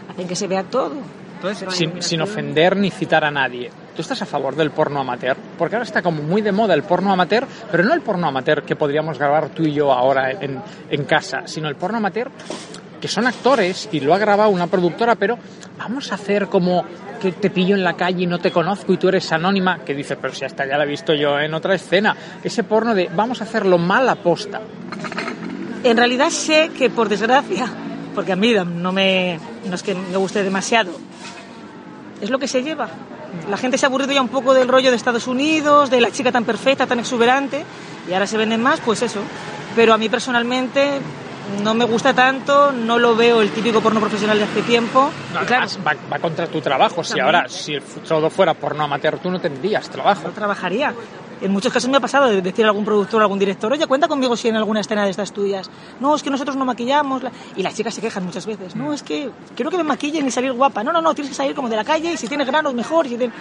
hacen 0.09 0.27
que 0.27 0.35
se 0.35 0.47
vea 0.47 0.63
todo. 0.63 0.93
Entonces, 1.35 1.73
sin, 1.73 2.01
sin 2.01 2.21
ofender 2.21 2.77
ni 2.77 2.89
citar 2.89 3.25
a 3.25 3.31
nadie, 3.31 3.69
¿tú 3.95 4.01
estás 4.01 4.21
a 4.21 4.25
favor 4.25 4.55
del 4.55 4.71
porno 4.71 4.99
amateur? 4.99 5.37
Porque 5.57 5.75
ahora 5.75 5.85
está 5.85 6.01
como 6.01 6.21
muy 6.21 6.41
de 6.41 6.51
moda 6.51 6.73
el 6.73 6.83
porno 6.83 7.11
amateur, 7.11 7.45
pero 7.71 7.83
no 7.83 7.93
el 7.93 8.01
porno 8.01 8.27
amateur 8.27 8.63
que 8.63 8.75
podríamos 8.75 9.17
grabar 9.17 9.49
tú 9.49 9.63
y 9.63 9.73
yo 9.73 9.91
ahora 9.91 10.31
en, 10.31 11.03
casa, 11.05 11.43
sino 11.45 11.67
el 11.67 11.75
porno 11.75 11.97
amateur 11.97 12.29
que 13.01 13.07
son 13.09 13.27
actores 13.27 13.89
y 13.91 13.99
lo 13.99 14.13
ha 14.13 14.17
grabado 14.17 14.49
una 14.49 14.67
productora, 14.67 15.15
pero 15.15 15.37
vamos 15.77 16.11
a 16.11 16.15
hacer 16.15 16.47
como 16.47 16.85
que 17.21 17.33
te 17.33 17.49
pillo 17.49 17.75
en 17.75 17.83
la 17.83 17.95
calle 17.95 18.23
y 18.23 18.27
no 18.27 18.39
te 18.39 18.49
conozco 18.49 18.93
y 18.93 18.97
tú 18.97 19.09
eres 19.09 19.29
anónima, 19.33 19.79
que 19.79 19.93
dice, 19.93 20.15
pero 20.15 20.33
si 20.33 20.45
hasta 20.45 20.65
ya 20.65 20.77
la 20.77 20.85
he 20.85 20.87
visto 20.87 21.13
yo 21.13 21.37
en 21.37 21.53
otra 21.53 21.75
escena. 21.75 22.15
Ese 22.41 22.63
porno 22.63 22.95
de 22.95 23.09
vamos 23.13 23.41
a 23.41 23.43
hacerlo 23.43 23.77
mal 23.77 24.07
a 24.07 24.15
posta. 24.15 24.61
en 25.83 25.97
realidad 25.97 26.29
sé 26.29 26.71
que 26.77 26.89
por 26.89 27.09
desgracia 27.09 27.67
porque 28.15 28.31
a 28.31 28.35
mí 28.35 28.53
no 28.53 28.93
me 28.93 29.39
no 29.67 29.75
es 29.75 29.83
que 29.83 29.95
me 29.95 30.17
guste 30.17 30.43
demasiado 30.43 30.91
es 32.21 32.29
lo 32.29 32.39
que 32.39 32.47
se 32.47 32.63
lleva 32.63 32.87
la 33.49 33.57
gente 33.57 33.77
se 33.77 33.85
ha 33.85 33.89
aburrido 33.89 34.11
ya 34.13 34.21
un 34.21 34.29
poco 34.29 34.53
del 34.53 34.67
rollo 34.67 34.89
de 34.89 34.95
Estados 34.95 35.27
Unidos 35.27 35.89
de 35.89 36.01
la 36.01 36.11
chica 36.11 36.31
tan 36.31 36.45
perfecta 36.45 36.87
tan 36.87 36.99
exuberante 36.99 37.63
y 38.09 38.13
ahora 38.13 38.27
se 38.27 38.37
venden 38.37 38.61
más 38.61 38.79
pues 38.79 39.01
eso 39.01 39.19
pero 39.75 39.93
a 39.93 39.97
mí 39.97 40.09
personalmente 40.09 40.99
no 41.61 41.73
me 41.73 41.85
gusta 41.85 42.13
tanto 42.13 42.71
no 42.71 42.97
lo 42.97 43.15
veo 43.15 43.41
el 43.41 43.51
típico 43.51 43.81
porno 43.81 43.99
profesional 43.99 44.37
de 44.37 44.45
hace 44.45 44.61
tiempo 44.61 45.09
y 45.31 45.45
claro 45.45 45.65
Además, 45.65 45.79
va, 45.85 45.95
va 46.13 46.19
contra 46.19 46.47
tu 46.47 46.61
trabajo. 46.61 47.03
Si 47.03 47.19
ahora, 47.19 47.49
si 47.49 47.77
todo 48.07 48.29
fuera 48.29 48.53
porno 48.53 48.83
amateur, 48.83 49.19
tú 49.19 49.29
no 49.29 49.39
tendrías 49.41 49.89
trabajo. 49.89 50.27
no 50.27 50.33
trabajaría. 50.33 50.93
En 51.43 51.51
muchos 51.51 51.73
casos 51.73 51.89
me 51.89 51.97
ha 51.97 51.99
pasado 51.99 52.29
de 52.29 52.41
decir 52.41 52.63
a 52.63 52.69
algún 52.69 52.85
productor 52.85 53.19
o 53.19 53.23
algún 53.23 53.37
director, 53.37 53.71
oye, 53.71 53.85
cuenta 53.85 54.07
conmigo 54.07 54.37
si 54.37 54.47
en 54.47 54.55
alguna 54.55 54.79
escena 54.79 55.03
de 55.03 55.11
estas 55.11 55.33
tuyas. 55.33 55.69
No, 55.99 56.15
es 56.15 56.23
que 56.23 56.29
nosotros 56.29 56.55
no 56.55 56.63
maquillamos. 56.63 57.21
la-". 57.21 57.33
Y 57.57 57.63
las 57.63 57.75
chicas 57.75 57.93
se 57.93 57.99
quejan 57.99 58.23
muchas 58.23 58.45
veces. 58.45 58.77
No, 58.77 58.93
es 58.93 59.03
que 59.03 59.29
quiero 59.53 59.69
que 59.69 59.75
me 59.75 59.83
maquillen 59.83 60.25
y 60.25 60.31
salir 60.31 60.53
guapa. 60.53 60.85
No, 60.85 60.93
no, 60.93 61.01
no, 61.01 61.13
tienes 61.13 61.31
que 61.31 61.35
salir 61.35 61.53
como 61.53 61.67
de 61.67 61.75
la 61.75 61.83
calle 61.83 62.13
y 62.13 62.17
si 62.17 62.27
tienes 62.27 62.47
granos 62.47 62.73
mejor. 62.73 63.05
y 63.05 63.09
Si 63.09 63.17
tienes... 63.17 63.35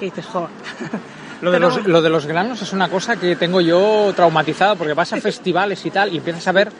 ¿Qué 0.00 0.06
dices, 0.06 0.26
joder? 0.26 0.48
Lo 1.42 1.50
de, 1.50 1.58
Pero 1.58 1.68
los, 1.68 1.86
lo 1.86 2.00
de 2.02 2.08
los 2.08 2.26
granos 2.26 2.62
es 2.62 2.72
una 2.72 2.88
cosa 2.88 3.16
que 3.16 3.36
tengo 3.36 3.60
yo 3.60 4.12
traumatizada 4.16 4.76
porque 4.76 4.94
vas 4.94 5.12
a 5.12 5.16
festivales 5.20 5.84
y 5.84 5.90
tal 5.90 6.12
y 6.12 6.16
empiezas 6.16 6.48
a 6.48 6.52
ver, 6.52 6.72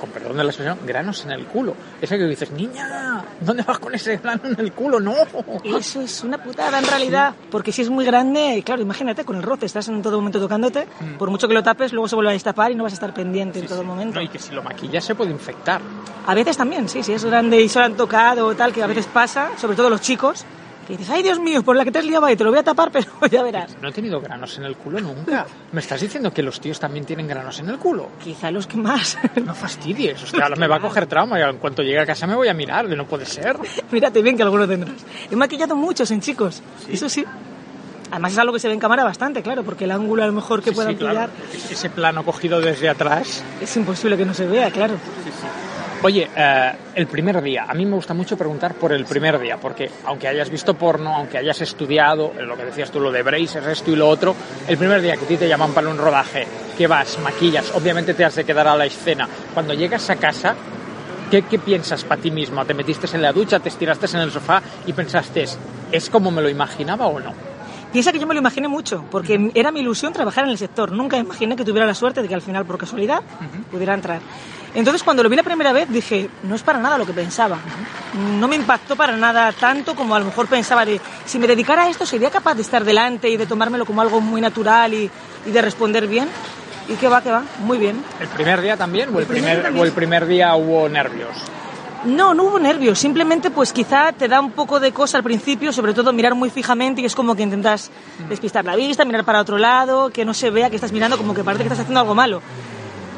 con 0.00 0.10
perdón 0.10 0.36
de 0.36 0.44
la 0.44 0.50
expresión, 0.50 0.78
granos 0.86 1.24
en 1.24 1.32
el 1.32 1.46
culo. 1.46 1.74
Ese 2.00 2.18
que 2.18 2.24
dices, 2.24 2.50
niña, 2.50 3.22
¿dónde 3.40 3.62
vas 3.62 3.78
con 3.78 3.94
ese 3.94 4.16
grano 4.16 4.42
en 4.44 4.58
el 4.58 4.72
culo? 4.72 4.98
No. 4.98 5.14
Eso 5.62 6.00
es 6.00 6.24
una 6.24 6.42
putada 6.42 6.78
en 6.78 6.86
realidad, 6.86 7.34
porque 7.50 7.70
si 7.70 7.82
es 7.82 7.90
muy 7.90 8.04
grande, 8.04 8.62
claro, 8.64 8.82
imagínate, 8.82 9.24
con 9.24 9.36
el 9.36 9.42
roce, 9.42 9.66
estás 9.66 9.88
en 9.88 10.02
todo 10.02 10.16
momento 10.16 10.40
tocándote, 10.40 10.86
por 11.18 11.30
mucho 11.30 11.46
que 11.46 11.54
lo 11.54 11.62
tapes, 11.62 11.92
luego 11.92 12.08
se 12.08 12.14
vuelve 12.14 12.30
a 12.30 12.34
destapar 12.34 12.72
y 12.72 12.74
no 12.74 12.84
vas 12.84 12.92
a 12.92 12.94
estar 12.94 13.12
pendiente 13.12 13.58
en 13.58 13.66
todo 13.66 13.84
momento. 13.84 14.16
No, 14.16 14.22
y 14.22 14.28
que 14.28 14.38
si 14.38 14.52
lo 14.52 14.62
maquillas 14.62 15.04
se 15.04 15.14
puede 15.14 15.30
infectar. 15.30 15.80
A 16.26 16.34
veces 16.34 16.56
también, 16.56 16.88
sí, 16.88 17.02
si 17.02 17.12
es 17.12 17.24
grande 17.24 17.60
y 17.60 17.68
solo 17.68 17.84
han 17.86 17.96
tocado 17.96 18.46
o 18.46 18.54
tal, 18.54 18.72
que 18.72 18.82
a 18.82 18.86
veces 18.86 19.06
pasa, 19.06 19.50
sobre 19.58 19.76
todo 19.76 19.90
los 19.90 20.00
chicos, 20.00 20.44
que 20.86 20.96
dices, 20.96 21.10
ay 21.10 21.22
Dios 21.22 21.38
mío, 21.38 21.62
por 21.62 21.76
la 21.76 21.84
que 21.84 21.92
te 21.92 21.98
has 22.00 22.04
liado 22.04 22.26
ahí, 22.26 22.36
te 22.36 22.42
lo 22.44 22.50
voy 22.50 22.58
a 22.58 22.62
tapar, 22.62 22.90
pero 22.92 23.06
ya 23.30 23.42
verás. 23.42 23.76
No 23.80 23.88
he 23.88 23.92
tenido 23.92 24.20
granos 24.20 24.56
en 24.58 24.64
el 24.64 24.76
culo 24.76 25.00
nunca. 25.00 25.46
¿Me 25.72 25.80
estás 25.80 26.00
diciendo 26.00 26.32
que 26.32 26.42
los 26.42 26.60
tíos 26.60 26.80
también 26.80 27.04
tienen 27.04 27.28
granos 27.28 27.58
en 27.60 27.68
el 27.68 27.78
culo? 27.78 28.08
Quizá 28.22 28.50
los 28.50 28.66
que 28.66 28.76
más. 28.76 29.16
No 29.44 29.54
fastidies, 29.54 30.22
hostia, 30.22 30.48
me 30.56 30.66
va 30.66 30.76
a 30.76 30.80
coger 30.80 31.06
trauma 31.06 31.38
y 31.38 31.42
en 31.42 31.58
cuanto 31.58 31.82
llegue 31.82 32.00
a 32.00 32.06
casa 32.06 32.26
me 32.26 32.34
voy 32.34 32.48
a 32.48 32.54
mirar, 32.54 32.88
de 32.88 32.96
no 32.96 33.06
puede 33.06 33.24
ser. 33.26 33.56
Mírate 33.90 34.22
bien 34.22 34.36
que 34.36 34.42
alguno 34.42 34.66
tendrás. 34.66 34.96
He 35.30 35.36
maquillado 35.36 35.76
muchos 35.76 36.10
en 36.10 36.20
chicos, 36.20 36.62
eso 36.90 37.08
sí. 37.08 37.24
Además 38.10 38.32
es 38.32 38.38
algo 38.38 38.52
que 38.52 38.58
se 38.58 38.66
ve 38.66 38.74
en 38.74 38.80
cámara 38.80 39.04
bastante, 39.04 39.40
claro, 39.40 39.62
porque 39.62 39.84
el 39.84 39.92
ángulo 39.92 40.24
a 40.24 40.26
lo 40.26 40.32
mejor 40.32 40.62
que 40.62 40.70
Sí, 40.70 40.74
puedan 40.74 40.92
sí, 40.94 40.98
claro. 40.98 41.30
Ese 41.70 41.90
plano 41.90 42.24
cogido 42.24 42.60
desde 42.60 42.88
atrás. 42.88 43.44
es 43.60 43.76
imposible 43.76 44.16
que 44.16 44.26
no 44.26 44.34
se 44.34 44.46
vea, 44.48 44.68
claro. 44.72 44.94
Oye, 46.02 46.30
eh, 46.34 46.72
el 46.94 47.06
primer 47.08 47.42
día. 47.42 47.66
A 47.68 47.74
mí 47.74 47.84
me 47.84 47.94
gusta 47.94 48.14
mucho 48.14 48.34
preguntar 48.34 48.74
por 48.74 48.90
el 48.92 49.04
primer 49.04 49.38
día, 49.38 49.58
porque 49.58 49.90
aunque 50.06 50.28
hayas 50.28 50.48
visto 50.48 50.72
porno, 50.72 51.14
aunque 51.14 51.36
hayas 51.36 51.60
estudiado, 51.60 52.32
eh, 52.38 52.42
lo 52.42 52.56
que 52.56 52.64
decías 52.64 52.90
tú, 52.90 53.00
lo 53.00 53.12
de 53.12 53.22
Brazers, 53.22 53.66
esto 53.66 53.90
y 53.90 53.96
lo 53.96 54.08
otro, 54.08 54.34
el 54.66 54.78
primer 54.78 55.02
día 55.02 55.16
que 55.18 55.26
a 55.26 55.28
ti 55.28 55.36
te 55.36 55.46
llaman 55.46 55.72
para 55.72 55.90
un 55.90 55.98
rodaje, 55.98 56.46
que 56.78 56.86
vas, 56.86 57.18
maquillas, 57.18 57.70
obviamente 57.74 58.14
te 58.14 58.24
has 58.24 58.34
de 58.34 58.44
quedar 58.44 58.66
a 58.66 58.76
la 58.76 58.86
escena. 58.86 59.28
Cuando 59.52 59.74
llegas 59.74 60.08
a 60.08 60.16
casa, 60.16 60.54
¿Qué, 61.30 61.42
qué 61.42 61.60
piensas 61.60 62.02
para 62.02 62.20
ti 62.20 62.32
mismo? 62.32 62.64
¿Te 62.66 62.74
metiste 62.74 63.06
en 63.14 63.22
la 63.22 63.32
ducha, 63.32 63.60
te 63.60 63.68
estiraste 63.68 64.06
en 64.06 64.22
el 64.22 64.32
sofá 64.32 64.60
y 64.84 64.92
pensaste, 64.92 65.44
¿es 65.92 66.10
como 66.10 66.32
me 66.32 66.42
lo 66.42 66.48
imaginaba 66.48 67.06
o 67.06 67.20
no? 67.20 67.49
Piensa 67.92 68.12
que 68.12 68.20
yo 68.20 68.26
me 68.26 68.34
lo 68.34 68.40
imaginé 68.40 68.68
mucho, 68.68 69.04
porque 69.10 69.50
era 69.54 69.72
mi 69.72 69.80
ilusión 69.80 70.12
trabajar 70.12 70.44
en 70.44 70.50
el 70.50 70.58
sector. 70.58 70.92
Nunca 70.92 71.16
imaginé 71.16 71.56
que 71.56 71.64
tuviera 71.64 71.86
la 71.86 71.94
suerte 71.94 72.22
de 72.22 72.28
que 72.28 72.34
al 72.34 72.42
final, 72.42 72.64
por 72.64 72.78
casualidad, 72.78 73.20
pudiera 73.70 73.94
entrar. 73.94 74.20
Entonces, 74.74 75.02
cuando 75.02 75.24
lo 75.24 75.28
vi 75.28 75.34
la 75.34 75.42
primera 75.42 75.72
vez, 75.72 75.88
dije, 75.88 76.30
no 76.44 76.54
es 76.54 76.62
para 76.62 76.78
nada 76.78 76.96
lo 76.96 77.04
que 77.04 77.12
pensaba. 77.12 77.58
No 78.38 78.46
me 78.46 78.54
impactó 78.54 78.94
para 78.94 79.16
nada 79.16 79.52
tanto 79.52 79.96
como 79.96 80.14
a 80.14 80.20
lo 80.20 80.26
mejor 80.26 80.46
pensaba 80.46 80.84
de, 80.84 81.00
si 81.24 81.40
me 81.40 81.48
dedicara 81.48 81.84
a 81.84 81.90
esto, 81.90 82.06
¿sería 82.06 82.30
capaz 82.30 82.54
de 82.54 82.62
estar 82.62 82.84
delante 82.84 83.28
y 83.28 83.36
de 83.36 83.46
tomármelo 83.46 83.84
como 83.84 84.00
algo 84.00 84.20
muy 84.20 84.40
natural 84.40 84.94
y, 84.94 85.10
y 85.46 85.50
de 85.50 85.62
responder 85.62 86.06
bien? 86.06 86.28
Y 86.88 86.94
que 86.94 87.08
va, 87.08 87.22
que 87.22 87.30
va, 87.30 87.42
muy 87.58 87.78
bien. 87.78 88.02
¿El 88.20 88.28
primer 88.28 88.60
día 88.60 88.76
también 88.76 89.08
o 89.14 89.18
el, 89.18 89.22
El 89.22 89.26
primer 89.26 89.72
o 89.76 89.84
el 89.84 89.92
primer 89.92 90.26
día 90.26 90.54
hubo 90.54 90.88
nervios? 90.88 91.36
No, 92.04 92.32
no 92.32 92.44
hubo 92.44 92.58
nervios, 92.58 92.98
simplemente 92.98 93.50
pues 93.50 93.74
quizá 93.74 94.12
te 94.12 94.26
da 94.26 94.40
un 94.40 94.52
poco 94.52 94.80
de 94.80 94.90
cosa 94.90 95.18
al 95.18 95.24
principio, 95.24 95.70
sobre 95.70 95.92
todo 95.92 96.14
mirar 96.14 96.34
muy 96.34 96.48
fijamente 96.48 97.02
y 97.02 97.04
es 97.04 97.14
como 97.14 97.34
que 97.34 97.42
intentas 97.42 97.90
despistar 98.28 98.64
la 98.64 98.74
vista, 98.74 99.04
mirar 99.04 99.24
para 99.24 99.40
otro 99.40 99.58
lado, 99.58 100.08
que 100.08 100.24
no 100.24 100.32
se 100.32 100.48
vea 100.50 100.70
que 100.70 100.76
estás 100.76 100.92
mirando 100.92 101.18
como 101.18 101.34
que 101.34 101.44
parece 101.44 101.62
que 101.62 101.68
estás 101.68 101.80
haciendo 101.80 102.00
algo 102.00 102.14
malo. 102.14 102.40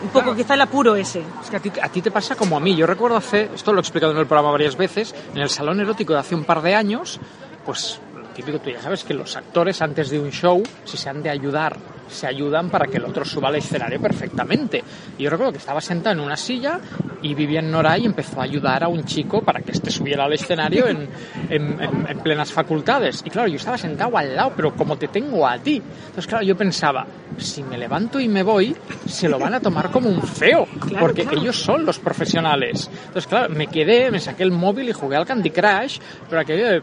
Un 0.03 0.09
poco 0.09 0.35
quizá 0.35 0.55
el 0.55 0.61
apuro 0.63 0.97
ese. 0.97 1.23
Es 1.45 1.49
que 1.49 1.57
a 1.57 1.61
ti, 1.61 1.73
a 1.81 1.89
ti 1.89 2.03
te 2.03 2.11
pasa 2.11 2.35
como 2.35 2.57
a 2.57 2.61
mí. 2.61 2.75
Yo 2.75 2.89
recuerdo 2.89 3.17
hace, 3.17 3.51
esto 3.55 3.73
lo 3.73 3.79
he 3.79 3.83
explicado 3.83 4.11
en 4.11 4.19
el 4.19 4.27
programa 4.27 4.51
varias 4.51 4.77
veces, 4.77 5.15
en 5.33 5.41
el 5.41 5.49
salón 5.49 5.79
erótico 5.79 6.15
de 6.15 6.19
hace 6.19 6.35
un 6.35 6.43
par 6.43 6.61
de 6.61 6.75
años, 6.75 7.21
pues 7.65 8.01
típico, 8.33 8.59
tú 8.59 8.71
ya 8.71 8.81
sabes 8.81 9.05
que 9.05 9.15
los 9.15 9.37
actores 9.37 9.81
antes 9.83 10.11
de 10.11 10.19
un 10.19 10.31
show, 10.31 10.63
si 10.85 10.97
se 10.97 11.09
han 11.09 11.23
de 11.23 11.31
ayudar, 11.31 11.77
se 12.09 12.27
ayudan 12.27 12.69
para 12.69 12.87
que 12.87 12.99
el 12.99 13.05
otro 13.05 13.25
suba 13.25 13.49
al 13.49 13.57
escenario 13.57 14.01
perfectamente. 14.01 14.83
Y 15.19 15.23
yo 15.23 15.31
recuerdo 15.31 15.53
que 15.53 15.59
estaba 15.59 15.81
sentado 15.81 16.15
en 16.15 16.21
una 16.21 16.37
silla 16.37 16.79
y 17.23 17.35
Vivian 17.35 17.71
Noray 17.71 18.05
empezó 18.05 18.41
a 18.41 18.45
ayudar 18.45 18.85
a 18.85 18.89
un 18.89 19.05
chico 19.05 19.41
para 19.43 19.61
que 19.61 19.73
este 19.73 19.91
subiera 19.91 20.25
al 20.25 20.33
escenario 20.33 20.89
en, 20.89 21.09
en- 21.49 21.81
en- 21.81 22.07
en 22.09 22.19
plenas 22.19 22.53
facultades. 22.53 23.23
Y 23.25 23.31
claro, 23.31 23.49
yo 23.49 23.57
estaba 23.57 23.79
sentado 23.79 24.17
al 24.19 24.35
lado, 24.37 24.53
pero 24.57 24.75
como 24.75 24.97
te 24.97 25.09
tengo 25.09 25.47
a 25.47 25.59
ti. 25.59 25.77
Entonces, 25.77 26.27
claro, 26.27 26.45
yo 26.45 26.57
pensaba, 26.57 27.07
si 27.39 27.63
me 27.63 27.79
levanto 27.79 28.21
y 28.21 28.29
me 28.29 28.43
voy, 28.43 28.77
se 29.07 29.29
lo 29.29 29.39
van 29.39 29.55
a 29.55 29.61
tomar 29.61 29.91
como 29.91 30.11
un 30.11 30.21
feo, 30.23 30.67
Claro, 30.81 31.07
porque 31.07 31.23
claro. 31.23 31.41
ellos 31.41 31.57
son 31.63 31.87
los 31.87 31.99
profesionales. 31.99 32.91
Entonces, 33.07 33.27
claro, 33.27 33.55
me 33.55 33.69
quedé, 33.69 34.11
me 34.11 34.19
saqué 34.21 34.43
el 34.43 34.51
móvil 34.51 34.89
y 34.89 34.93
jugué 34.93 35.17
al 35.17 35.25
Candy 35.25 35.51
Crush, 35.51 35.99
pero 36.29 36.43
aquello 36.43 36.67
de... 36.67 36.83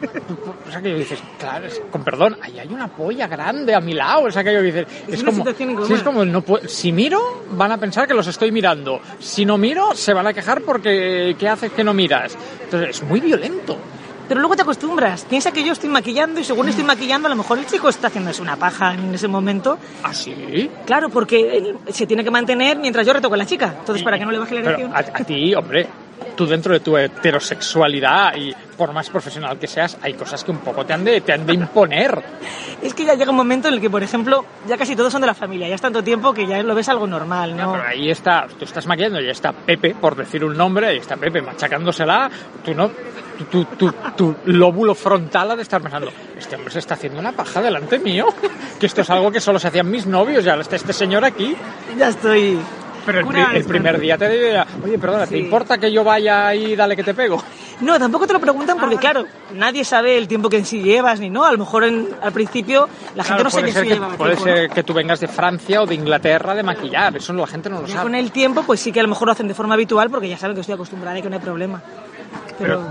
O 0.68 0.70
sea, 0.70 0.80
que 0.82 0.94
dices, 0.94 1.18
claro, 1.38 1.66
es- 1.66 1.80
con 1.90 2.04
perdón, 2.04 2.36
ahí 2.42 2.58
hay 2.58 2.68
una 2.68 2.88
polla 2.88 3.26
grande 3.26 3.74
a 3.74 3.80
mi 3.80 3.94
lado. 3.94 4.24
O 4.24 4.30
sea, 4.30 4.44
que 4.44 4.60
dices, 4.62 4.86
Es 5.08 5.22
una 5.22 5.32
como, 5.32 5.44
sí, 5.86 5.92
es 5.94 6.02
como, 6.02 6.24
no 6.24 6.42
puedo- 6.42 6.68
si 6.68 6.92
miro, 6.92 7.44
van 7.52 7.72
a 7.72 7.78
pensar 7.78 8.06
que 8.06 8.14
los 8.14 8.26
estoy 8.26 8.52
mirando. 8.52 9.00
Si 9.18 9.44
no 9.44 9.56
miro, 9.58 9.94
se 9.94 10.12
van 10.12 10.26
a 10.26 10.32
quejar 10.32 10.60
porque, 10.62 11.34
¿qué 11.38 11.48
haces 11.48 11.72
que 11.72 11.82
no 11.84 11.94
miras? 11.94 12.36
Entonces, 12.64 12.90
es 12.90 13.02
muy 13.02 13.20
violento. 13.20 13.76
Pero 14.28 14.40
luego 14.40 14.56
te 14.56 14.60
acostumbras. 14.62 15.24
Piensa 15.24 15.52
que 15.52 15.64
yo 15.64 15.72
estoy 15.72 15.88
maquillando 15.88 16.38
y 16.38 16.44
según 16.44 16.68
estoy 16.68 16.84
maquillando, 16.84 17.28
a 17.28 17.30
lo 17.30 17.36
mejor 17.36 17.58
el 17.58 17.64
chico 17.66 17.88
está 17.88 18.08
haciéndose 18.08 18.42
una 18.42 18.56
paja 18.56 18.92
en 18.92 19.14
ese 19.14 19.26
momento. 19.26 19.78
¿Así? 20.02 20.70
Claro, 20.84 21.08
porque 21.08 21.56
él 21.56 21.76
se 21.88 22.06
tiene 22.06 22.22
que 22.22 22.30
mantener 22.30 22.76
mientras 22.78 23.06
yo 23.06 23.14
retoco 23.14 23.34
a 23.34 23.38
la 23.38 23.46
chica. 23.46 23.74
Entonces, 23.78 24.04
para 24.04 24.18
que 24.18 24.26
no 24.26 24.30
le 24.30 24.38
baje 24.38 24.54
la 24.56 24.60
erección. 24.60 24.92
a, 24.94 24.98
a 24.98 25.24
ti, 25.24 25.54
hombre, 25.54 25.86
tú 26.36 26.44
dentro 26.46 26.74
de 26.74 26.80
tu 26.80 26.94
heterosexualidad 26.98 28.36
y 28.36 28.54
por 28.78 28.92
más 28.92 29.10
profesional 29.10 29.58
que 29.58 29.66
seas, 29.66 29.98
hay 30.00 30.14
cosas 30.14 30.44
que 30.44 30.52
un 30.52 30.58
poco 30.58 30.86
te 30.86 30.92
han 30.94 31.04
de, 31.04 31.20
te 31.20 31.32
han 31.32 31.44
de 31.44 31.52
imponer. 31.52 32.22
Es 32.80 32.94
que 32.94 33.04
ya 33.04 33.14
llega 33.14 33.30
un 33.32 33.36
momento 33.36 33.68
en 33.68 33.74
el 33.74 33.80
que, 33.80 33.90
por 33.90 34.02
ejemplo, 34.02 34.44
ya 34.66 34.78
casi 34.78 34.94
todos 34.94 35.12
son 35.12 35.20
de 35.20 35.26
la 35.26 35.34
familia. 35.34 35.68
Ya 35.68 35.74
es 35.74 35.80
tanto 35.80 36.02
tiempo 36.02 36.32
que 36.32 36.46
ya 36.46 36.62
lo 36.62 36.74
ves 36.74 36.88
algo 36.88 37.06
normal, 37.06 37.56
No, 37.56 37.66
¿no? 37.66 37.72
pero 37.72 37.84
ahí 37.88 38.10
está, 38.10 38.46
tú 38.58 38.64
estás 38.64 38.86
maquillando 38.86 39.20
y 39.20 39.28
está 39.28 39.52
Pepe, 39.52 39.94
por 39.94 40.14
decir 40.14 40.44
un 40.44 40.56
nombre, 40.56 40.86
ahí 40.86 40.98
está 40.98 41.16
Pepe 41.16 41.42
machacándosela, 41.42 42.30
tú 42.64 42.72
no, 42.72 42.90
tu, 43.50 43.64
tu, 43.64 43.92
tu, 44.16 44.36
lóbulo 44.46 44.94
frontal 44.94 45.50
ha 45.50 45.56
de 45.56 45.62
estar 45.62 45.80
pensando, 45.82 46.10
este 46.36 46.56
hombre 46.56 46.72
se 46.72 46.78
está 46.78 46.94
haciendo 46.94 47.18
una 47.18 47.32
paja 47.32 47.60
delante 47.60 47.98
mío, 47.98 48.26
que 48.78 48.86
esto 48.86 49.00
es 49.02 49.10
algo 49.10 49.30
que 49.32 49.40
solo 49.40 49.58
se 49.58 49.68
hacían 49.68 49.90
mis 49.90 50.06
novios, 50.06 50.44
y 50.44 50.48
ahora 50.48 50.62
está 50.62 50.76
este 50.76 50.92
señor 50.92 51.24
aquí. 51.24 51.56
Ya 51.96 52.08
estoy. 52.08 52.58
Pero 53.08 53.20
el, 53.20 53.26
pri- 53.26 53.56
el 53.56 53.64
primer 53.64 53.98
día 53.98 54.18
te 54.18 54.28
diría, 54.28 54.66
oye, 54.84 54.98
perdona, 54.98 55.24
¿te 55.26 55.36
Sí. 55.36 55.40
importa 55.42 55.78
que 55.78 55.90
yo 55.90 56.04
vaya 56.04 56.54
y 56.54 56.76
dale 56.76 56.94
que 56.94 57.02
te 57.02 57.14
pego? 57.14 57.42
No, 57.80 57.96
tampoco 57.96 58.26
te 58.26 58.32
lo 58.32 58.40
preguntan 58.40 58.76
porque, 58.76 58.96
claro, 58.96 59.24
nadie 59.54 59.84
sabe 59.84 60.18
el 60.18 60.26
tiempo 60.26 60.50
que 60.50 60.56
en 60.58 60.64
sí 60.64 60.82
llevas 60.82 61.20
ni 61.20 61.30
no. 61.30 61.44
A 61.44 61.52
lo 61.52 61.58
mejor 61.58 61.84
en- 61.84 62.08
al 62.20 62.32
principio 62.32 62.88
la 63.14 63.22
gente 63.22 63.42
Claro, 63.42 63.44
no 63.44 63.50
que 63.50 63.72
ser, 63.72 63.82
sí 63.84 63.88
que, 63.88 63.94
lleva 63.94 64.08
puede 64.16 64.34
tiempo, 64.34 64.46
¿no? 64.50 64.56
ser 64.56 64.70
que 64.70 64.82
tú 64.82 64.92
vengas 64.94 65.20
de 65.20 65.28
Francia 65.28 65.80
o 65.82 65.86
de 65.86 65.94
Inglaterra 65.94 66.56
de 66.56 66.64
maquillar, 66.64 67.16
eso 67.16 67.32
la 67.32 67.46
gente 67.46 67.70
no 67.70 67.80
lo 67.82 67.86
Ya 67.86 67.92
sabe. 67.94 68.02
con 68.02 68.14
el 68.16 68.32
tiempo, 68.32 68.64
pues 68.64 68.80
sí 68.80 68.90
que 68.90 68.98
a 68.98 69.04
lo 69.04 69.08
mejor 69.08 69.26
lo 69.28 69.32
hacen 69.32 69.46
de 69.46 69.54
forma 69.54 69.74
habitual 69.74 70.10
porque 70.10 70.28
ya 70.28 70.36
saben 70.36 70.56
que 70.56 70.62
estoy 70.62 70.74
acostumbrada 70.74 71.18
y 71.20 71.22
que 71.22 71.30
no 71.30 71.36
hay 71.36 71.40
problema. 71.42 71.80
Pero, 72.58 72.82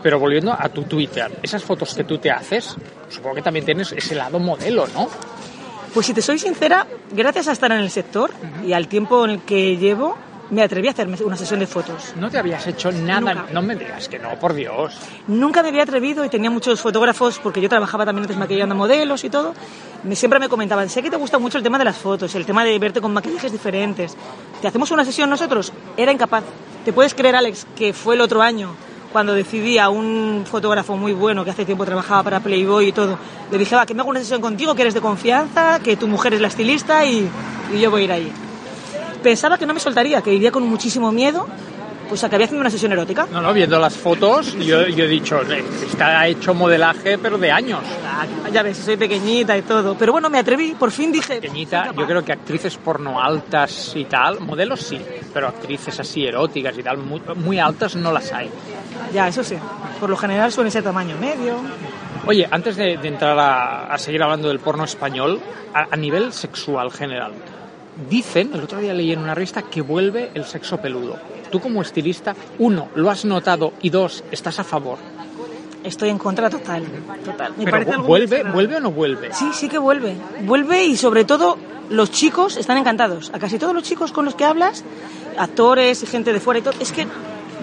Pero 0.00 0.18
volviendo 0.20 0.52
a 0.56 0.68
tu 0.68 0.84
Twitter, 0.84 1.40
esas 1.42 1.64
fotos 1.64 1.92
que 1.94 2.04
tú 2.04 2.16
te 2.18 2.30
haces, 2.30 2.76
supongo 3.08 3.34
que 3.34 3.42
también 3.42 3.64
tienes 3.64 3.90
ese 3.90 4.14
lado 4.14 4.38
modelo, 4.38 4.86
¿no? 4.94 5.08
Pues 5.94 6.06
si 6.06 6.12
te 6.14 6.20
soy 6.22 6.38
sincera, 6.38 6.86
gracias 7.12 7.48
a 7.48 7.52
estar 7.52 7.70
en 7.72 7.78
el 7.78 7.90
sector 7.90 8.30
y 8.66 8.72
al 8.72 8.88
tiempo 8.88 9.24
en 9.24 9.30
el 9.30 9.40
que 9.42 9.76
llevo, 9.76 10.16
me 10.50 10.62
atreví 10.62 10.88
a 10.88 10.90
hacerme 10.90 11.16
una 11.24 11.36
sesión 11.36 11.60
de 11.60 11.66
fotos. 11.66 12.12
No 12.16 12.30
te 12.30 12.38
habías 12.38 12.66
hecho 12.66 12.90
nada, 12.92 13.34
Nunca. 13.34 13.46
no 13.52 13.62
me 13.62 13.76
digas 13.76 14.08
que 14.08 14.18
no, 14.18 14.30
por 14.38 14.52
Dios. 14.54 14.94
Nunca 15.28 15.62
me 15.62 15.68
había 15.68 15.84
atrevido 15.84 16.24
y 16.24 16.28
tenía 16.28 16.50
muchos 16.50 16.80
fotógrafos, 16.80 17.38
porque 17.38 17.60
yo 17.60 17.68
trabajaba 17.68 18.04
también 18.04 18.24
antes 18.24 18.36
maquillando 18.36 18.74
modelos 18.74 19.24
y 19.24 19.30
todo. 19.30 19.54
Me, 20.02 20.16
siempre 20.16 20.38
me 20.38 20.48
comentaban, 20.48 20.90
sé 20.90 21.02
que 21.02 21.10
te 21.10 21.16
gusta 21.16 21.38
mucho 21.38 21.58
el 21.58 21.64
tema 21.64 21.78
de 21.78 21.84
las 21.84 21.96
fotos, 21.96 22.34
el 22.34 22.44
tema 22.44 22.64
de 22.64 22.78
verte 22.78 23.00
con 23.00 23.12
maquillajes 23.12 23.52
diferentes. 23.52 24.16
¿Te 24.60 24.68
hacemos 24.68 24.90
una 24.90 25.04
sesión 25.04 25.30
nosotros? 25.30 25.72
Era 25.96 26.12
incapaz. 26.12 26.44
¿Te 26.84 26.92
puedes 26.92 27.14
creer, 27.14 27.36
Alex, 27.36 27.66
que 27.76 27.92
fue 27.94 28.16
el 28.16 28.20
otro 28.20 28.42
año 28.42 28.74
cuando 29.14 29.32
decidí 29.32 29.78
a 29.78 29.90
un 29.90 30.44
fotógrafo 30.44 30.96
muy 30.96 31.12
bueno 31.12 31.44
que 31.44 31.52
hace 31.52 31.64
tiempo 31.64 31.84
trabajaba 31.84 32.24
para 32.24 32.40
Playboy 32.40 32.88
y 32.88 32.92
todo? 32.92 33.16
Le 33.48 33.58
dije, 33.58 33.76
que 33.86 33.94
me 33.94 34.00
hago 34.00 34.10
una 34.10 34.18
sesión 34.18 34.40
contigo, 34.40 34.74
que 34.74 34.82
eres 34.82 34.92
de 34.92 35.00
confianza, 35.00 35.78
que 35.78 35.96
tu 35.96 36.08
mujer 36.08 36.34
es 36.34 36.40
la 36.40 36.48
estilista 36.48 37.04
y, 37.04 37.28
y 37.72 37.78
yo 37.78 37.92
voy 37.92 38.00
a 38.00 38.04
ir 38.06 38.12
ahí. 38.12 38.32
Pensaba 39.22 39.56
que 39.56 39.66
no 39.66 39.72
me 39.72 39.78
soltaría, 39.78 40.20
que 40.20 40.34
iría 40.34 40.50
con 40.50 40.64
muchísimo 40.64 41.12
miedo, 41.12 41.46
pues 42.08 42.22
acabé 42.24 42.44
haciendo 42.44 42.60
una 42.60 42.70
sesión 42.70 42.92
erótica. 42.92 43.26
No, 43.30 43.40
no, 43.40 43.52
viendo 43.52 43.78
las 43.78 43.94
fotos, 43.96 44.54
yo, 44.58 44.86
yo 44.88 45.04
he 45.04 45.08
dicho, 45.08 45.40
"Eh, 45.50 45.64
está 45.86 46.26
hecho 46.26 46.54
modelaje, 46.54 47.18
pero 47.18 47.38
de 47.38 47.50
años. 47.50 47.80
Ya 48.52 48.62
ves, 48.62 48.78
soy 48.78 48.96
pequeñita 48.96 49.56
y 49.56 49.62
todo. 49.62 49.96
Pero 49.98 50.12
bueno, 50.12 50.30
me 50.30 50.38
atreví, 50.38 50.74
por 50.78 50.90
fin 50.90 51.10
dije... 51.10 51.40
Pequeñita, 51.40 51.92
yo 51.96 52.06
creo 52.06 52.24
que 52.24 52.32
actrices 52.32 52.76
porno 52.76 53.20
altas 53.20 53.92
y 53.96 54.04
tal, 54.04 54.40
modelos 54.40 54.80
sí, 54.80 55.00
pero 55.32 55.48
actrices 55.48 55.98
así 55.98 56.24
eróticas 56.24 56.76
y 56.78 56.82
tal, 56.82 56.98
muy, 56.98 57.20
muy 57.36 57.58
altas 57.58 57.96
no 57.96 58.12
las 58.12 58.32
hay. 58.32 58.48
Ya, 59.12 59.28
eso 59.28 59.42
sí. 59.42 59.56
Por 59.98 60.10
lo 60.10 60.16
general 60.16 60.52
suelen 60.52 60.70
ser 60.70 60.82
tamaño 60.84 61.16
medio. 61.18 61.56
Oye, 62.26 62.46
antes 62.50 62.76
de, 62.76 62.96
de 62.96 63.08
entrar 63.08 63.38
a, 63.38 63.86
a 63.92 63.98
seguir 63.98 64.22
hablando 64.22 64.48
del 64.48 64.58
porno 64.60 64.84
español, 64.84 65.40
a, 65.74 65.88
a 65.90 65.96
nivel 65.96 66.32
sexual 66.32 66.90
general, 66.90 67.32
dicen, 68.08 68.50
el 68.54 68.62
otro 68.62 68.78
día 68.78 68.94
leí 68.94 69.12
en 69.12 69.20
una 69.20 69.34
revista, 69.34 69.62
que 69.62 69.80
vuelve 69.80 70.30
el 70.34 70.44
sexo 70.44 70.78
peludo. 70.78 71.16
Tú 71.50 71.60
como 71.60 71.82
estilista, 71.82 72.34
uno, 72.58 72.88
¿lo 72.94 73.10
has 73.10 73.24
notado? 73.24 73.72
Y 73.82 73.90
dos, 73.90 74.24
¿estás 74.30 74.58
a 74.58 74.64
favor? 74.64 74.98
Estoy 75.84 76.08
en 76.08 76.18
contra 76.18 76.48
total. 76.48 76.82
Total. 77.24 77.52
Me 77.56 77.64
Pero 77.64 77.70
parece 77.70 77.90
algo 77.92 78.06
¿vuelve. 78.06 78.42
¿vuelve 78.44 78.76
o 78.76 78.80
no 78.80 78.90
vuelve? 78.90 79.32
Sí, 79.34 79.50
sí 79.52 79.68
que 79.68 79.78
vuelve. 79.78 80.16
Vuelve 80.44 80.84
y 80.84 80.96
sobre 80.96 81.24
todo 81.24 81.58
los 81.90 82.10
chicos 82.10 82.56
están 82.56 82.78
encantados. 82.78 83.30
A 83.34 83.38
casi 83.38 83.58
todos 83.58 83.74
los 83.74 83.82
chicos 83.82 84.10
con 84.10 84.24
los 84.24 84.34
que 84.34 84.44
hablas, 84.44 84.82
actores 85.36 86.02
y 86.02 86.06
gente 86.06 86.32
de 86.32 86.40
fuera 86.40 86.60
y 86.60 86.62
todo, 86.62 86.74
es 86.80 86.90
que 86.90 87.06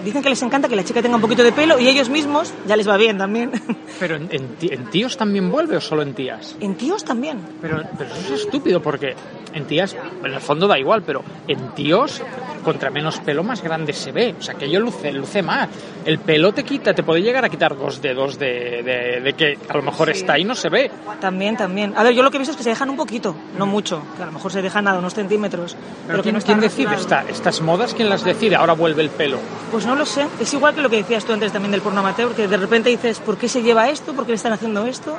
dicen 0.04 0.22
que 0.22 0.28
les 0.30 0.42
encanta 0.42 0.68
que 0.68 0.76
la 0.76 0.84
chica 0.84 1.02
tenga 1.02 1.16
un 1.16 1.22
poquito 1.22 1.42
de 1.42 1.52
pelo 1.52 1.78
y 1.78 1.88
ellos 1.88 2.08
mismos 2.08 2.52
ya 2.66 2.76
les 2.76 2.88
va 2.88 2.96
bien 2.96 3.18
también. 3.18 3.50
Pero 4.00 4.16
en, 4.16 4.28
en 4.60 4.84
tíos 4.90 5.16
también 5.16 5.50
vuelve 5.50 5.76
o 5.76 5.80
solo 5.80 6.02
en 6.02 6.14
tías? 6.14 6.56
en 6.60 6.74
tíos 6.74 7.04
también. 7.04 7.38
Pero, 7.60 7.82
pero 7.96 8.10
eso 8.14 8.34
es 8.34 8.40
estúpido 8.42 8.80
porque 8.82 9.14
en 9.52 9.64
tías, 9.66 9.94
en 10.24 10.32
el 10.32 10.40
fondo 10.40 10.66
da 10.66 10.78
igual, 10.78 11.02
pero 11.02 11.22
en 11.46 11.68
tíos, 11.74 12.22
contra 12.64 12.90
menos 12.90 13.20
pelo, 13.20 13.44
más 13.44 13.62
grande 13.62 13.92
se 13.92 14.10
ve. 14.10 14.34
O 14.38 14.42
sea, 14.42 14.54
que 14.54 14.64
ello 14.64 14.80
luce, 14.80 15.12
luce 15.12 15.42
más. 15.42 15.68
El 16.04 16.18
pelo 16.18 16.52
te 16.52 16.64
quita, 16.64 16.94
te 16.94 17.02
puede 17.02 17.20
llegar 17.22 17.44
a 17.44 17.48
quitar 17.50 17.76
dos 17.76 18.00
dedos 18.00 18.38
de, 18.38 18.82
de- 18.82 19.20
de 19.20 19.32
que 19.34 19.58
a 19.68 19.74
lo 19.76 19.82
mejor 19.82 20.08
está 20.10 20.32
ahí 20.34 20.42
y 20.42 20.44
no 20.44 20.54
se 20.54 20.68
ve. 20.70 20.90
También, 21.20 21.56
también. 21.56 21.92
A 21.96 22.02
ver, 22.02 22.14
yo 22.14 22.22
lo 22.22 22.30
que 22.30 22.38
he 22.38 22.40
visto 22.40 22.52
es 22.52 22.56
que 22.56 22.62
se 22.64 22.70
dejan 22.70 22.88
un 22.90 22.96
poquito, 22.96 23.36
no 23.58 23.66
mucho, 23.66 24.02
que 24.16 24.22
a 24.22 24.26
lo 24.26 24.32
mejor 24.32 24.50
se 24.50 24.62
dejan 24.62 24.84
nada, 24.84 24.98
unos 24.98 25.14
centímetros. 25.14 25.76
Pero, 26.06 26.18
que 26.18 26.22
¿quién, 26.24 26.32
no 26.34 26.38
está 26.38 26.52
quién 26.54 26.60
decide 26.60 26.94
esta- 26.96 27.24
estas 27.28 27.60
modas? 27.60 27.94
¿Quién 27.94 28.08
las 28.08 28.24
decide? 28.24 28.56
Ahora 28.56 28.72
vuelve 28.72 29.02
el 29.02 29.10
pelo. 29.10 29.38
Pues 29.70 29.84
no 29.86 29.91
lo 29.94 30.06
sé. 30.06 30.26
Es 30.40 30.52
igual 30.54 30.74
que 30.74 30.80
lo 30.80 30.90
que 30.90 30.96
decías 30.96 31.24
tú 31.24 31.32
antes 31.32 31.52
también 31.52 31.72
del 31.72 31.80
porno 31.82 32.00
amateur, 32.00 32.32
que 32.34 32.48
de 32.48 32.56
repente 32.56 32.90
dices, 32.90 33.18
¿por 33.20 33.36
qué 33.36 33.48
se 33.48 33.62
lleva 33.62 33.88
esto? 33.88 34.12
¿Por 34.14 34.24
qué 34.24 34.32
le 34.32 34.36
están 34.36 34.52
haciendo 34.52 34.84
esto? 34.86 35.16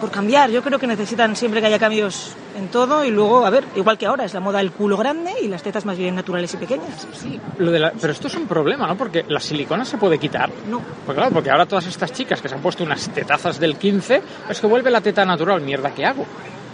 Por 0.00 0.10
cambiar. 0.10 0.50
Yo 0.50 0.62
creo 0.62 0.78
que 0.80 0.86
necesitan 0.88 1.36
siempre 1.36 1.60
que 1.60 1.68
haya 1.68 1.78
cambios 1.78 2.32
en 2.58 2.66
todo 2.68 3.04
y 3.04 3.10
luego, 3.12 3.46
a 3.46 3.50
ver, 3.50 3.64
igual 3.76 3.96
que 3.96 4.06
ahora, 4.06 4.24
es 4.24 4.34
la 4.34 4.40
moda 4.40 4.58
del 4.58 4.72
culo 4.72 4.96
grande 4.96 5.32
y 5.42 5.46
las 5.48 5.62
tetas 5.62 5.84
más 5.84 5.96
bien 5.96 6.14
naturales 6.16 6.52
y 6.54 6.56
pequeñas. 6.56 7.06
Lo 7.58 7.70
de 7.70 7.78
la- 7.78 7.92
pero 7.92 8.12
esto 8.12 8.26
es 8.26 8.34
un 8.34 8.46
problema, 8.48 8.86
¿no? 8.88 8.96
Porque 8.96 9.24
la 9.28 9.38
silicona 9.38 9.84
se 9.84 9.98
puede 9.98 10.18
quitar. 10.18 10.50
No. 10.68 10.80
Pues 11.06 11.16
claro, 11.16 11.32
porque 11.32 11.50
ahora 11.50 11.66
todas 11.66 11.86
estas 11.86 12.12
chicas 12.12 12.42
que 12.42 12.48
se 12.48 12.54
han 12.56 12.60
puesto 12.60 12.82
unas 12.82 13.08
tetazas 13.10 13.60
del 13.60 13.76
15, 13.76 14.22
es 14.48 14.60
que 14.60 14.66
vuelve 14.66 14.90
la 14.90 15.00
teta 15.00 15.24
natural. 15.24 15.60
Mierda, 15.60 15.92
¿qué 15.94 16.04
hago? 16.04 16.26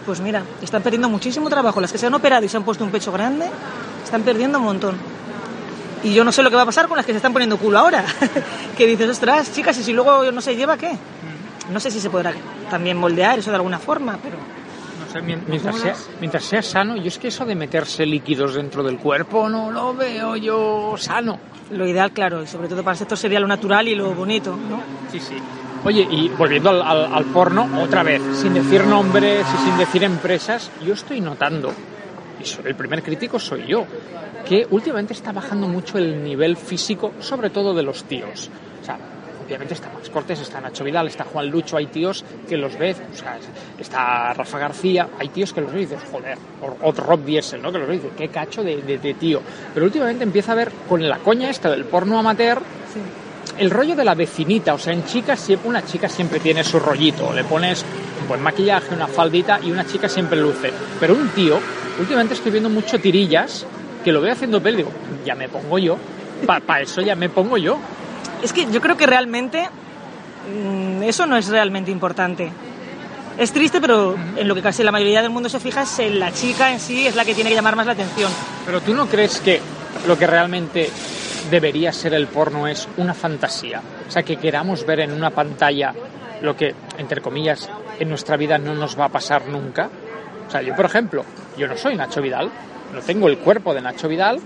Pues 0.06 0.20
mira, 0.20 0.42
están 0.62 0.80
perdiendo 0.82 1.11
muchísimo 1.11 1.50
trabajo. 1.50 1.82
Las 1.82 1.92
que 1.92 1.99
se 1.99 2.06
han 2.06 2.14
operado 2.14 2.47
y 2.47 2.49
se 2.49 2.56
han 2.56 2.62
puesto 2.64 2.82
un 2.82 2.90
pecho 2.90 3.12
grande, 3.12 3.44
están 4.02 4.23
perdiendo 4.23 4.58
un 4.58 4.64
montón. 4.64 4.97
Y 6.05 6.14
yo 6.14 6.25
no 6.25 6.33
sé 6.33 6.43
lo 6.43 6.50
que 6.50 6.57
va 6.57 6.62
a 6.62 6.67
pasar 6.67 6.87
con 6.88 6.97
las 6.97 7.05
que 7.05 7.12
se 7.12 7.17
están 7.17 7.33
poniendo 7.33 7.57
culo 7.57 7.78
ahora. 7.78 8.05
que 8.76 8.87
dices, 8.87 9.09
ostras, 9.09 9.52
chicas, 9.52 9.76
y 9.78 9.83
si 9.83 9.93
luego 9.93 10.31
no 10.31 10.40
se 10.40 10.55
lleva, 10.57 10.76
¿qué? 10.76 10.93
No 11.73 11.81
sé 11.81 11.90
si 11.90 12.00
se 12.00 12.09
podrá 12.09 12.33
también 12.71 12.97
moldear 12.97 13.38
eso 13.38 13.50
de 13.50 13.57
alguna 13.57 13.78
forma, 13.78 14.19
pero... 14.23 14.37
No 14.38 15.12
sé, 15.12 15.21
mien- 15.23 15.43
mientras 15.47 15.76
sea, 15.76 15.95
mientras 16.21 16.45
sea 16.45 16.62
sano, 16.62 16.97
yo 16.97 17.09
es 17.09 17.19
que 17.19 17.28
eso 17.28 17.45
de 17.45 17.55
meterse 17.55 18.05
líquidos 18.07 18.55
dentro 18.55 18.83
del 18.83 18.99
cuerpo 18.99 19.49
no 19.49 19.71
lo 19.71 19.95
veo 19.95 20.37
yo 20.37 20.95
sano. 20.99 21.38
Lo 21.71 21.87
ideal, 21.87 22.12
claro, 22.12 22.43
y 22.43 22.47
sobre 22.47 22.69
todo 22.69 22.83
para 22.83 22.97
esto 22.97 23.17
sería 23.17 23.40
lo 23.40 23.47
natural 23.47 23.88
y 23.88 23.95
lo 23.95 24.14
bonito, 24.14 24.57
¿no? 24.71 24.81
Sí, 25.12 25.19
sí. 25.21 25.35
Oye, 25.85 26.07
y 26.11 26.28
volviendo 26.31 26.71
al, 26.71 26.83
al- 26.83 27.09
al 27.12 27.25
porno, 27.26 27.69
otra 27.78 28.02
vez, 28.02 28.23
sin 28.33 28.52
decir 28.55 28.85
nombres 28.85 29.47
y 29.55 29.59
sin 29.69 29.76
decir 29.78 30.05
empresas, 30.05 30.71
yo 30.85 30.95
estoy 30.95 31.21
notando, 31.21 31.73
y 32.40 32.66
el 32.68 32.75
primer 32.75 33.02
crítico 33.02 33.38
soy 33.38 33.66
yo, 33.66 33.85
que 34.47 34.66
últimamente 34.71 35.12
está 35.12 35.33
bajando 35.33 35.68
mucho 35.68 35.99
el 35.99 36.23
nivel 36.23 36.57
físico, 36.57 37.12
sobre 37.21 37.50
todo 37.50 37.75
de 37.75 37.83
los 37.83 38.04
tíos. 38.04 38.50
O 38.80 38.85
sea, 38.85 38.99
obviamente 39.45 39.75
está 39.75 39.90
Max 39.92 40.09
Cortés, 40.11 40.40
está 40.40 40.61
Nacho 40.61 40.85
Vidal, 40.85 41.07
está 41.07 41.25
Juan 41.25 41.49
Lucho, 41.49 41.76
hay 41.76 41.87
tíos 41.87 42.25
que 42.49 42.57
los 42.57 42.76
ves, 42.78 42.97
está 43.78 44.33
Rafa 44.35 44.59
García, 44.59 45.09
hay 45.18 45.28
tíos 45.28 45.52
que 45.52 45.61
los 45.61 45.73
ves 45.73 45.83
y 45.83 45.87
dices, 45.95 46.09
joder, 46.11 46.38
o, 46.83 46.92
Rob 46.92 47.25
Diesel, 47.25 47.61
¿no? 47.62 47.73
Que 47.73 47.78
los 47.78 47.88
ves 47.88 48.00
y 48.04 48.16
qué 48.16 48.28
cacho 48.28 48.62
de, 48.62 48.83
de- 48.83 48.99
de 48.99 49.14
tío. 49.14 49.40
Pero 49.75 49.87
últimamente 49.87 50.25
empieza 50.25 50.52
a 50.52 50.57
ver, 50.57 50.71
con 50.88 51.07
la 51.09 51.18
coña 51.18 51.50
esta 51.50 51.71
del 51.71 51.85
porno 51.85 52.18
amateur, 52.18 52.61
el 53.58 53.70
rollo 53.70 53.96
de 53.96 54.04
la 54.04 54.14
vecinita, 54.14 54.74
o 54.74 54.78
sea, 54.78 54.92
en 54.92 55.04
chicas 55.04 55.40
siempre, 55.40 55.68
una 55.68 55.84
chica 55.84 56.08
siempre 56.08 56.40
tiene 56.40 56.64
su 56.64 56.78
rollito, 56.78 57.32
le 57.32 57.44
pones 57.44 57.84
buen 58.28 58.42
maquillaje, 58.42 58.94
una 58.94 59.06
faldita 59.06 59.58
y 59.62 59.70
una 59.70 59.86
chica 59.86 60.08
siempre 60.08 60.40
luce. 60.40 60.72
Pero 61.00 61.14
un 61.14 61.28
tío, 61.30 61.58
últimamente 61.98 62.34
estoy 62.34 62.52
viendo 62.52 62.70
mucho 62.70 62.98
tirillas 63.00 63.66
que 64.04 64.12
lo 64.12 64.20
veo 64.20 64.32
haciendo 64.32 64.62
peli, 64.62 64.78
digo, 64.78 64.92
ya 65.24 65.34
me 65.34 65.48
pongo 65.48 65.78
yo, 65.78 65.98
para 66.46 66.82
eso 66.82 67.00
ya 67.00 67.16
me 67.16 67.28
pongo 67.28 67.56
yo. 67.56 67.78
Es 68.42 68.52
que 68.52 68.70
yo 68.70 68.80
creo 68.80 68.96
que 68.96 69.06
realmente 69.06 69.68
mm, 69.68 71.02
eso 71.02 71.26
no 71.26 71.36
es 71.36 71.48
realmente 71.48 71.90
importante. 71.90 72.50
Es 73.38 73.52
triste, 73.52 73.80
pero 73.80 74.16
en 74.36 74.48
lo 74.48 74.54
que 74.54 74.62
casi 74.62 74.82
la 74.82 74.90
mayoría 74.92 75.22
del 75.22 75.30
mundo 75.30 75.48
se 75.48 75.60
fija 75.60 75.82
es 75.82 75.98
en 76.00 76.18
la 76.18 76.32
chica 76.32 76.72
en 76.72 76.80
sí, 76.80 77.06
es 77.06 77.14
la 77.14 77.24
que 77.24 77.34
tiene 77.34 77.50
que 77.50 77.56
llamar 77.56 77.76
más 77.76 77.86
la 77.86 77.92
atención. 77.92 78.30
Pero 78.66 78.80
tú 78.80 78.94
no 78.94 79.06
crees 79.06 79.38
que 79.40 79.60
lo 80.06 80.18
que 80.18 80.26
realmente 80.26 80.90
debería 81.50 81.93
ser 81.93 82.14
el 82.14 82.26
porno 82.26 82.67
es 82.67 82.88
una 82.97 83.14
fantasía, 83.14 83.83
o 84.07 84.11
sea, 84.11 84.23
que 84.23 84.37
queramos 84.37 84.85
ver 84.87 85.00
en 85.00 85.12
una 85.12 85.31
pantalla 85.31 85.95
lo 86.43 86.57
que, 86.57 86.75
entre 86.99 87.21
comillas, 87.21 87.69
en 87.99 88.09
nuestra 88.09 88.37
vida 88.37 88.59
no 88.59 88.75
nos 88.75 88.99
va 88.99 89.07
a 89.07 89.09
pasar 89.09 89.47
nunca. 89.49 89.90
O 90.47 90.50
sea, 90.50 90.62
yo, 90.62 90.75
por 90.75 90.85
ejemplo, 90.85 91.25
yo 91.57 91.67
no 91.67 91.76
soy 91.76 91.97
Nacho 91.97 92.23
Vidal, 92.23 92.50
no 92.95 93.00
tengo 93.00 93.28
el 93.28 93.38
cuerpo 93.38 93.75
de 93.75 93.81
Nacho 93.81 94.09
Vidal, 94.09 94.40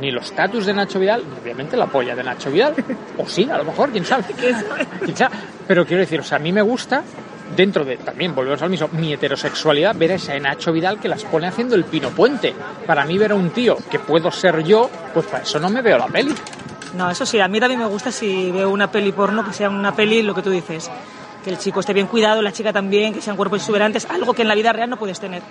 ni 0.00 0.10
los 0.10 0.26
status 0.26 0.66
de 0.66 0.74
Nacho 0.74 0.98
Vidal, 0.98 1.22
ni 1.28 1.38
obviamente 1.38 1.76
la 1.76 1.86
polla 1.86 2.14
de 2.14 2.24
Nacho 2.24 2.50
Vidal. 2.50 2.74
O 3.18 3.26
sí, 3.26 3.48
a 3.50 3.58
lo 3.58 3.64
mejor, 3.64 3.90
quién 3.90 4.04
sabe. 4.04 4.24
¿Quién 5.04 5.16
sabe? 5.16 5.34
Pero 5.66 5.86
quiero 5.86 6.00
decir, 6.00 6.20
o 6.20 6.24
sea, 6.24 6.36
a 6.36 6.40
mí 6.40 6.52
me 6.52 6.62
gusta, 6.62 7.02
dentro 7.54 7.84
de, 7.84 7.96
también 7.98 8.34
volvemos 8.34 8.62
al 8.62 8.70
mismo, 8.70 8.88
mi 8.92 9.12
heterosexualidad, 9.12 9.94
ver 9.96 10.12
a 10.12 10.14
ese 10.14 10.38
Nacho 10.40 10.72
Vidal 10.72 10.98
que 10.98 11.08
las 11.08 11.24
pone 11.24 11.46
haciendo 11.46 11.74
el 11.74 11.84
pino 11.84 12.10
puente. 12.10 12.54
Para 12.86 13.04
mí 13.04 13.18
ver 13.18 13.32
a 13.32 13.34
un 13.34 13.50
tío 13.50 13.76
que 13.90 13.98
puedo 13.98 14.30
ser 14.30 14.64
yo, 14.64 14.90
pues 15.12 15.26
para 15.26 15.42
eso 15.42 15.58
no 15.58 15.70
me 15.70 15.82
veo 15.82 15.98
la 15.98 16.06
peli. 16.06 16.34
No, 16.94 17.10
eso 17.10 17.26
sí, 17.26 17.40
a 17.40 17.48
mí 17.48 17.60
también 17.60 17.80
me 17.80 17.86
gusta 17.86 18.10
si 18.10 18.50
veo 18.50 18.70
una 18.70 18.90
peli 18.90 19.12
porno, 19.12 19.44
que 19.44 19.52
sea 19.52 19.68
una 19.68 19.94
peli, 19.94 20.22
lo 20.22 20.34
que 20.34 20.42
tú 20.42 20.50
dices, 20.50 20.90
que 21.46 21.50
el 21.50 21.58
chico 21.58 21.78
esté 21.78 21.92
bien 21.92 22.08
cuidado, 22.08 22.42
la 22.42 22.50
chica 22.50 22.72
también, 22.72 23.14
que 23.14 23.22
sean 23.22 23.36
cuerpos 23.36 23.60
exuberantes, 23.60 24.04
algo 24.10 24.34
que 24.34 24.42
en 24.42 24.48
la 24.48 24.56
vida 24.56 24.72
real 24.72 24.90
no 24.90 24.96
puedes 24.96 25.20
tener. 25.20 25.42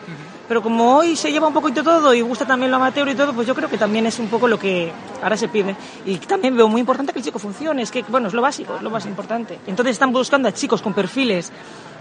Pero 0.45 0.61
como 0.61 0.97
hoy 0.97 1.15
se 1.15 1.31
lleva 1.31 1.47
un 1.47 1.53
poquito 1.53 1.83
todo 1.83 2.13
y 2.13 2.19
gusta 2.19 2.45
también 2.45 2.69
lo 2.69 2.75
amateur 2.75 3.07
y 3.07 3.15
todo, 3.15 3.31
pues 3.31 3.47
yo 3.47 3.55
creo 3.55 3.69
que 3.69 3.77
también 3.77 4.05
es 4.05 4.19
un 4.19 4.27
poco 4.27 4.45
lo 4.49 4.59
que 4.59 4.91
ahora 5.23 5.37
se 5.37 5.47
pide. 5.47 5.73
Y 6.05 6.17
también 6.17 6.57
veo 6.57 6.67
muy 6.67 6.81
importante 6.81 7.13
que 7.13 7.19
el 7.19 7.23
chico 7.23 7.39
funcione, 7.39 7.81
es 7.81 7.91
que, 7.91 8.03
bueno, 8.09 8.27
es 8.27 8.33
lo 8.33 8.41
básico, 8.41 8.75
es 8.75 8.81
lo 8.81 8.89
más 8.89 9.05
importante. 9.05 9.57
Entonces 9.67 9.93
están 9.93 10.11
buscando 10.11 10.49
a 10.49 10.51
chicos 10.51 10.81
con 10.81 10.93
perfiles 10.93 11.49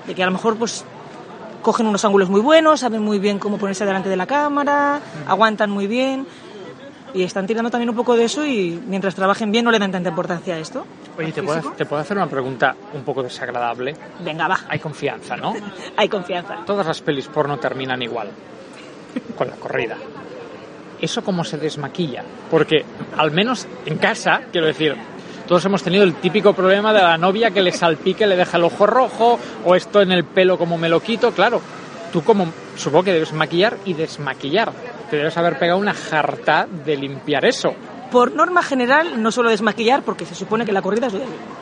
de 0.08 0.12
que 0.12 0.24
a 0.24 0.26
lo 0.26 0.32
mejor, 0.32 0.56
pues, 0.56 0.84
cogen 1.62 1.86
unos 1.86 2.04
ángulos 2.04 2.28
muy 2.28 2.40
buenos, 2.40 2.80
saben 2.80 3.00
muy 3.00 3.20
bien 3.20 3.38
cómo 3.38 3.58
ponerse 3.58 3.86
delante 3.86 4.08
de 4.08 4.16
la 4.16 4.26
cámara, 4.26 5.00
aguantan 5.28 5.70
muy 5.70 5.86
bien. 5.86 6.26
Y 7.14 7.22
están 7.22 7.46
tirando 7.46 7.70
también 7.70 7.90
un 7.90 7.94
poco 7.94 8.16
de 8.16 8.24
eso 8.24 8.44
y 8.44 8.82
mientras 8.88 9.14
trabajen 9.14 9.52
bien 9.52 9.64
no 9.64 9.70
le 9.70 9.78
dan 9.78 9.92
tanta 9.92 10.08
importancia 10.08 10.56
a 10.56 10.58
esto. 10.58 10.84
Oye, 11.16 11.32
¿te 11.32 11.40
¿Al 11.40 11.46
puedo, 11.46 11.70
te 11.72 11.86
puedo 11.86 12.02
hacer 12.02 12.16
una 12.16 12.26
pregunta 12.26 12.74
un 12.92 13.02
poco 13.02 13.22
desagradable? 13.22 13.94
Venga, 14.20 14.48
va, 14.48 14.60
Hay 14.68 14.78
confianza, 14.78 15.36
¿no? 15.36 15.54
hay 15.96 16.08
confianza. 16.08 16.58
Todas 16.66 16.86
las 16.86 17.00
pelis 17.02 17.28
porno 17.28 17.58
terminan 17.58 18.02
igual, 18.02 18.28
con 19.36 19.48
la 19.48 19.56
corrida. 19.56 19.96
¿Eso 21.00 21.22
cómo 21.22 21.44
se 21.44 21.58
desmaquilla? 21.58 22.24
Porque 22.50 22.84
al 23.16 23.30
menos 23.30 23.66
en 23.84 23.98
casa, 23.98 24.42
quiero 24.50 24.66
decir, 24.66 24.96
todos 25.46 25.64
hemos 25.66 25.82
tenido 25.82 26.04
el 26.04 26.14
típico 26.14 26.54
problema 26.54 26.92
de 26.92 27.02
la 27.02 27.18
novia 27.18 27.50
que 27.50 27.62
le 27.62 27.72
salpique, 27.72 28.26
le 28.26 28.36
deja 28.36 28.56
el 28.56 28.64
ojo 28.64 28.86
rojo, 28.86 29.38
o 29.64 29.74
esto 29.74 30.00
en 30.00 30.12
el 30.12 30.24
pelo 30.24 30.56
como 30.56 30.78
me 30.78 30.88
lo 30.88 31.00
quito, 31.00 31.32
claro. 31.32 31.60
Tú 32.12 32.22
como, 32.22 32.46
supongo 32.76 33.04
que 33.04 33.12
debes 33.12 33.32
maquillar 33.32 33.76
y 33.84 33.92
desmaquillar. 33.92 34.72
Te 35.10 35.16
debes 35.16 35.36
haber 35.36 35.58
pegado 35.58 35.78
una 35.78 35.92
jarta 35.92 36.66
de 36.66 36.96
limpiar 36.96 37.44
eso. 37.44 37.74
Por 38.14 38.32
norma 38.32 38.62
general 38.62 39.20
no 39.20 39.32
suelo 39.32 39.50
desmaquillar 39.50 40.04
porque 40.04 40.24
se 40.24 40.36
supone 40.36 40.64
que 40.64 40.70
la 40.70 40.82
corrida 40.82 41.08
es 41.08 41.14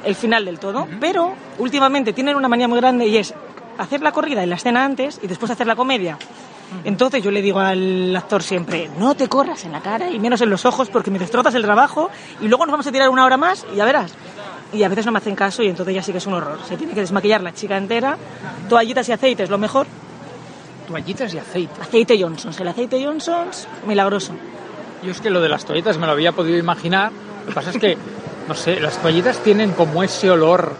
el, 0.04 0.14
final 0.14 0.44
del 0.44 0.58
todo, 0.58 0.86
pero 1.00 1.32
últimamente 1.56 2.12
tienen 2.12 2.36
una 2.36 2.46
manía 2.46 2.68
muy 2.68 2.78
grande 2.78 3.06
y 3.06 3.16
es 3.16 3.32
hacer 3.78 4.02
la 4.02 4.12
corrida 4.12 4.42
en 4.42 4.50
la 4.50 4.56
escena 4.56 4.84
antes 4.84 5.18
y 5.22 5.28
después 5.28 5.50
hacer 5.50 5.66
la 5.66 5.76
comedia. 5.76 6.18
Entonces 6.84 7.22
yo 7.22 7.30
le 7.30 7.40
digo 7.40 7.58
al 7.58 8.14
actor 8.14 8.42
siempre, 8.42 8.90
no 8.98 9.14
te 9.14 9.30
corras 9.30 9.64
en 9.64 9.72
la 9.72 9.80
cara 9.80 10.10
y 10.10 10.18
menos 10.18 10.42
en 10.42 10.50
los 10.50 10.66
ojos 10.66 10.90
porque 10.90 11.10
me 11.10 11.18
destrozas 11.18 11.54
el 11.54 11.62
trabajo 11.62 12.10
y 12.38 12.48
luego 12.48 12.66
nos 12.66 12.72
vamos 12.72 12.86
a 12.86 12.92
tirar 12.92 13.08
una 13.08 13.24
hora 13.24 13.38
más 13.38 13.64
y 13.72 13.76
ya 13.76 13.86
verás. 13.86 14.12
Y 14.74 14.82
a 14.82 14.90
veces 14.90 15.06
no 15.06 15.12
me 15.12 15.20
hacen 15.20 15.34
caso 15.34 15.62
y 15.62 15.68
entonces 15.68 15.94
ya 15.94 16.02
sí 16.02 16.12
que 16.12 16.18
es 16.18 16.26
un 16.26 16.34
horror. 16.34 16.58
Se 16.68 16.76
tiene 16.76 16.92
que 16.92 17.00
desmaquillar 17.00 17.42
la 17.42 17.54
chica 17.54 17.78
entera, 17.78 18.18
toallitas 18.68 19.08
y 19.08 19.12
aceites, 19.12 19.48
lo 19.48 19.56
mejor. 19.56 19.86
Toallitas 20.86 21.32
y 21.32 21.38
aceite. 21.38 21.80
Aceite 21.80 22.22
Johnson's, 22.22 22.60
el 22.60 22.68
aceite 22.68 23.02
Johnson's, 23.02 23.66
milagroso. 23.86 24.34
Yo 25.02 25.10
es 25.10 25.20
que 25.20 25.30
lo 25.30 25.40
de 25.40 25.48
las 25.48 25.64
toallitas 25.64 25.98
me 25.98 26.06
lo 26.06 26.12
había 26.12 26.32
podido 26.32 26.58
imaginar. 26.58 27.10
Lo 27.42 27.48
que 27.48 27.52
pasa 27.54 27.70
es 27.70 27.78
que, 27.78 27.96
no 28.48 28.54
sé, 28.54 28.78
las 28.80 28.98
toallitas 29.02 29.38
tienen 29.42 29.72
como 29.72 30.02
ese 30.02 30.30
olor 30.30 30.72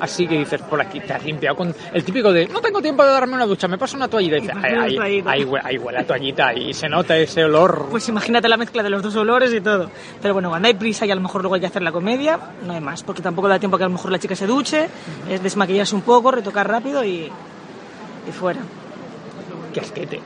así 0.00 0.26
que 0.26 0.38
dices, 0.38 0.62
por 0.62 0.80
aquí 0.80 0.98
te 1.00 1.12
has 1.12 1.22
limpiado 1.22 1.54
con 1.56 1.74
el 1.92 2.04
típico 2.04 2.32
de 2.32 2.46
no 2.48 2.62
tengo 2.62 2.80
tiempo 2.80 3.02
de 3.04 3.10
darme 3.10 3.34
una 3.34 3.44
ducha, 3.44 3.68
me 3.68 3.76
paso 3.76 3.98
una 3.98 4.08
toallita 4.08 4.38
y 4.38 4.40
dices, 4.40 4.56
ahí, 4.56 4.96
ahí, 4.98 5.22
ahí 5.26 5.42
hue- 5.44 5.60
ahí 5.62 5.76
huele 5.76 5.98
a 5.98 6.06
toallita 6.06 6.54
y 6.54 6.72
se 6.72 6.88
nota 6.88 7.18
ese 7.18 7.44
olor. 7.44 7.88
Pues 7.90 8.08
imagínate 8.08 8.48
la 8.48 8.56
mezcla 8.56 8.82
de 8.82 8.88
los 8.88 9.02
dos 9.02 9.14
olores 9.16 9.52
y 9.52 9.60
todo. 9.60 9.90
Pero 10.22 10.32
bueno, 10.32 10.48
cuando 10.48 10.68
hay 10.68 10.72
prisa 10.74 11.04
y 11.04 11.10
a 11.10 11.14
lo 11.14 11.20
mejor 11.20 11.42
luego 11.42 11.54
hay 11.56 11.60
que 11.60 11.66
hacer 11.66 11.82
la 11.82 11.92
comedia, 11.92 12.38
no 12.66 12.72
hay 12.72 12.80
más, 12.80 13.02
porque 13.02 13.20
tampoco 13.20 13.48
da 13.48 13.58
tiempo 13.58 13.76
que 13.76 13.84
a 13.84 13.88
lo 13.88 13.92
mejor 13.92 14.10
la 14.10 14.18
chica 14.18 14.34
se 14.34 14.46
duche, 14.46 14.88
es 15.28 15.42
desmaquillarse 15.42 15.94
un 15.94 16.00
poco, 16.00 16.30
retocar 16.30 16.66
rápido 16.66 17.04
y, 17.04 17.30
y 18.26 18.32
fuera. 18.32 18.60
Qué 19.74 19.80
asquete. 19.80 20.22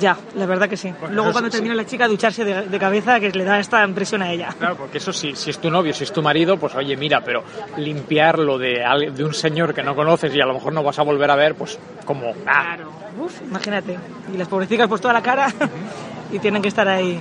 Ya, 0.00 0.16
la 0.34 0.46
verdad 0.46 0.68
que 0.68 0.76
sí. 0.76 0.92
Bueno, 0.98 1.14
luego 1.14 1.32
cuando 1.32 1.50
sí. 1.50 1.56
termina 1.56 1.74
la 1.74 1.84
chica 1.84 2.08
ducharse 2.08 2.44
de, 2.44 2.62
de 2.68 2.78
cabeza, 2.78 3.20
que 3.20 3.30
le 3.30 3.44
da 3.44 3.58
esta 3.60 3.84
impresión 3.84 4.22
a 4.22 4.32
ella. 4.32 4.48
Claro, 4.58 4.76
porque 4.76 4.98
eso 4.98 5.12
sí, 5.12 5.34
si 5.36 5.50
es 5.50 5.58
tu 5.58 5.70
novio, 5.70 5.92
si 5.92 6.04
es 6.04 6.12
tu 6.12 6.22
marido, 6.22 6.56
pues 6.56 6.74
oye, 6.74 6.96
mira, 6.96 7.20
pero 7.22 7.44
limpiarlo 7.76 8.56
de, 8.58 8.82
de 9.14 9.24
un 9.24 9.34
señor 9.34 9.74
que 9.74 9.82
no 9.82 9.94
conoces 9.94 10.34
y 10.34 10.40
a 10.40 10.46
lo 10.46 10.54
mejor 10.54 10.72
no 10.72 10.82
vas 10.82 10.98
a 10.98 11.02
volver 11.02 11.30
a 11.30 11.36
ver, 11.36 11.54
pues 11.54 11.78
como... 12.04 12.30
ah. 12.46 12.64
Claro. 12.76 12.90
Uf, 13.20 13.42
imagínate. 13.42 13.98
Y 14.32 14.38
las 14.38 14.48
pobrecitas 14.48 14.88
pues 14.88 15.00
toda 15.00 15.12
la 15.12 15.22
cara 15.22 15.48
y 16.32 16.38
tienen 16.38 16.62
que 16.62 16.68
estar 16.68 16.88
ahí. 16.88 17.20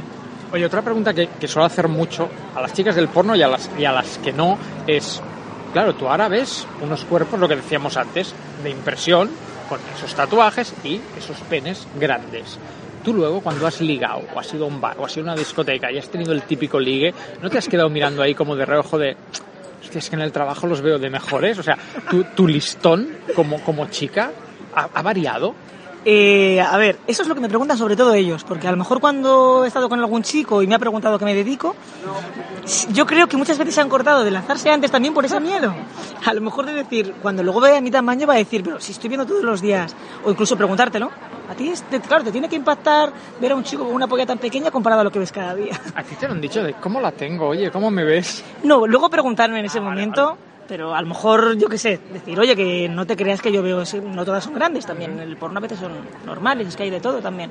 Oye, 0.53 0.65
otra 0.65 0.81
pregunta 0.81 1.13
que, 1.13 1.27
que 1.39 1.47
suelo 1.47 1.65
hacer 1.65 1.87
mucho 1.87 2.29
a 2.55 2.61
las 2.61 2.73
chicas 2.73 2.95
del 2.95 3.07
porno 3.09 3.35
y 3.35 3.41
a 3.41 3.47
las, 3.47 3.69
y 3.77 3.85
a 3.85 3.91
las 3.91 4.17
que 4.19 4.31
no 4.31 4.57
es, 4.87 5.21
claro, 5.73 5.93
tú 5.95 6.07
ahora 6.07 6.27
ves 6.27 6.65
unos 6.81 7.03
cuerpos, 7.05 7.39
lo 7.39 7.47
que 7.47 7.55
decíamos 7.55 7.97
antes, 7.97 8.33
de 8.63 8.69
impresión, 8.69 9.29
con 9.69 9.79
esos 9.95 10.13
tatuajes 10.15 10.73
y 10.83 10.99
esos 11.17 11.37
penes 11.41 11.87
grandes. 11.97 12.57
Tú 13.03 13.13
luego, 13.13 13.39
cuando 13.41 13.65
has 13.65 13.79
ligado, 13.79 14.23
o 14.35 14.39
has 14.39 14.53
ido 14.53 14.65
a 14.65 14.67
un 14.67 14.81
bar, 14.81 14.97
o 14.99 15.05
has 15.05 15.15
ido 15.15 15.29
a 15.29 15.33
una 15.33 15.39
discoteca 15.39 15.91
y 15.91 15.97
has 15.97 16.09
tenido 16.09 16.33
el 16.33 16.41
típico 16.41 16.79
ligue, 16.79 17.13
¿no 17.41 17.49
te 17.49 17.57
has 17.57 17.69
quedado 17.69 17.89
mirando 17.89 18.21
ahí 18.21 18.33
como 18.33 18.55
de 18.55 18.65
reojo 18.65 18.97
de, 18.97 19.15
hostia, 19.81 19.99
es 19.99 20.09
que 20.09 20.15
en 20.15 20.21
el 20.21 20.31
trabajo 20.31 20.67
los 20.67 20.81
veo 20.81 20.97
de 20.97 21.09
mejores? 21.09 21.57
O 21.59 21.63
sea, 21.63 21.77
tu, 22.35 22.47
listón 22.47 23.07
como, 23.35 23.87
chica 23.87 24.31
ha 24.73 25.01
variado. 25.01 25.55
Eh, 26.05 26.61
a 26.61 26.77
ver, 26.77 26.97
eso 27.07 27.21
es 27.23 27.27
lo 27.27 27.35
que 27.35 27.41
me 27.41 27.49
preguntan 27.49 27.77
sobre 27.77 27.95
todo 27.97 28.13
ellos, 28.13 28.43
porque 28.45 28.67
a 28.67 28.71
lo 28.71 28.77
mejor 28.77 28.99
cuando 29.01 29.63
he 29.65 29.67
estado 29.67 29.89
con 29.89 29.99
algún 29.99 30.23
chico 30.23 30.63
y 30.63 30.67
me 30.67 30.75
ha 30.75 30.79
preguntado 30.79 31.15
a 31.15 31.19
qué 31.19 31.25
me 31.25 31.35
dedico, 31.35 31.75
yo 32.91 33.05
creo 33.05 33.27
que 33.27 33.35
muchas 33.35 33.57
veces 33.57 33.75
se 33.75 33.81
han 33.81 33.89
cortado 33.89 34.23
de 34.23 34.31
lanzarse 34.31 34.69
antes 34.71 34.91
también 34.91 35.13
por 35.13 35.25
ese 35.25 35.39
miedo. 35.39 35.73
A 36.25 36.33
lo 36.33 36.41
mejor 36.41 36.65
de 36.65 36.73
decir, 36.73 37.13
cuando 37.21 37.43
luego 37.43 37.59
vea 37.59 37.81
mi 37.81 37.91
tamaño 37.91 38.25
va 38.27 38.35
a 38.35 38.37
decir, 38.37 38.63
pero 38.63 38.79
si 38.79 38.93
estoy 38.93 39.09
viendo 39.09 39.25
todos 39.25 39.43
los 39.43 39.61
días, 39.61 39.93
o 40.23 40.31
incluso 40.31 40.55
preguntártelo, 40.55 41.09
a 41.49 41.55
ti, 41.55 41.69
es- 41.69 41.83
te- 41.83 41.99
claro, 41.99 42.23
te 42.23 42.31
tiene 42.31 42.47
que 42.47 42.55
impactar 42.55 43.11
ver 43.41 43.51
a 43.51 43.55
un 43.55 43.63
chico 43.63 43.83
con 43.85 43.93
una 43.93 44.07
polla 44.07 44.25
tan 44.25 44.37
pequeña 44.37 44.71
comparado 44.71 45.01
a 45.01 45.03
lo 45.03 45.11
que 45.11 45.19
ves 45.19 45.31
cada 45.31 45.53
día. 45.55 45.79
A 45.95 46.03
ti 46.03 46.15
te 46.15 46.27
lo 46.27 46.33
han 46.33 46.41
dicho 46.41 46.63
de, 46.63 46.73
¿cómo 46.75 47.01
la 47.01 47.11
tengo? 47.11 47.47
Oye, 47.49 47.71
¿cómo 47.71 47.89
me 47.91 48.03
ves? 48.05 48.43
No, 48.63 48.87
luego 48.87 49.09
preguntarme 49.09 49.59
en 49.59 49.65
ese 49.65 49.81
momento, 49.81 50.37
pero 50.69 50.93
a 50.93 51.01
lo 51.01 51.07
mejor, 51.07 51.57
yo 51.57 51.67
qué 51.67 51.79
sé, 51.79 51.99
decir, 52.13 52.39
oye, 52.39 52.55
que 52.55 52.87
no 52.87 53.07
te 53.07 53.17
creas 53.17 53.41
que 53.41 53.51
yo 53.51 53.63
veo, 53.63 53.83
no 54.03 54.23
todas 54.23 54.43
son 54.43 54.53
grandes 54.53 54.85
también, 54.85 55.19
el 55.19 55.35
porno 55.35 55.57
a 55.57 55.61
veces 55.61 55.79
son 55.79 55.91
normales, 56.27 56.67
es 56.67 56.75
que 56.75 56.83
hay 56.83 56.91
de 56.91 56.99
todo 57.01 57.19
también. 57.19 57.49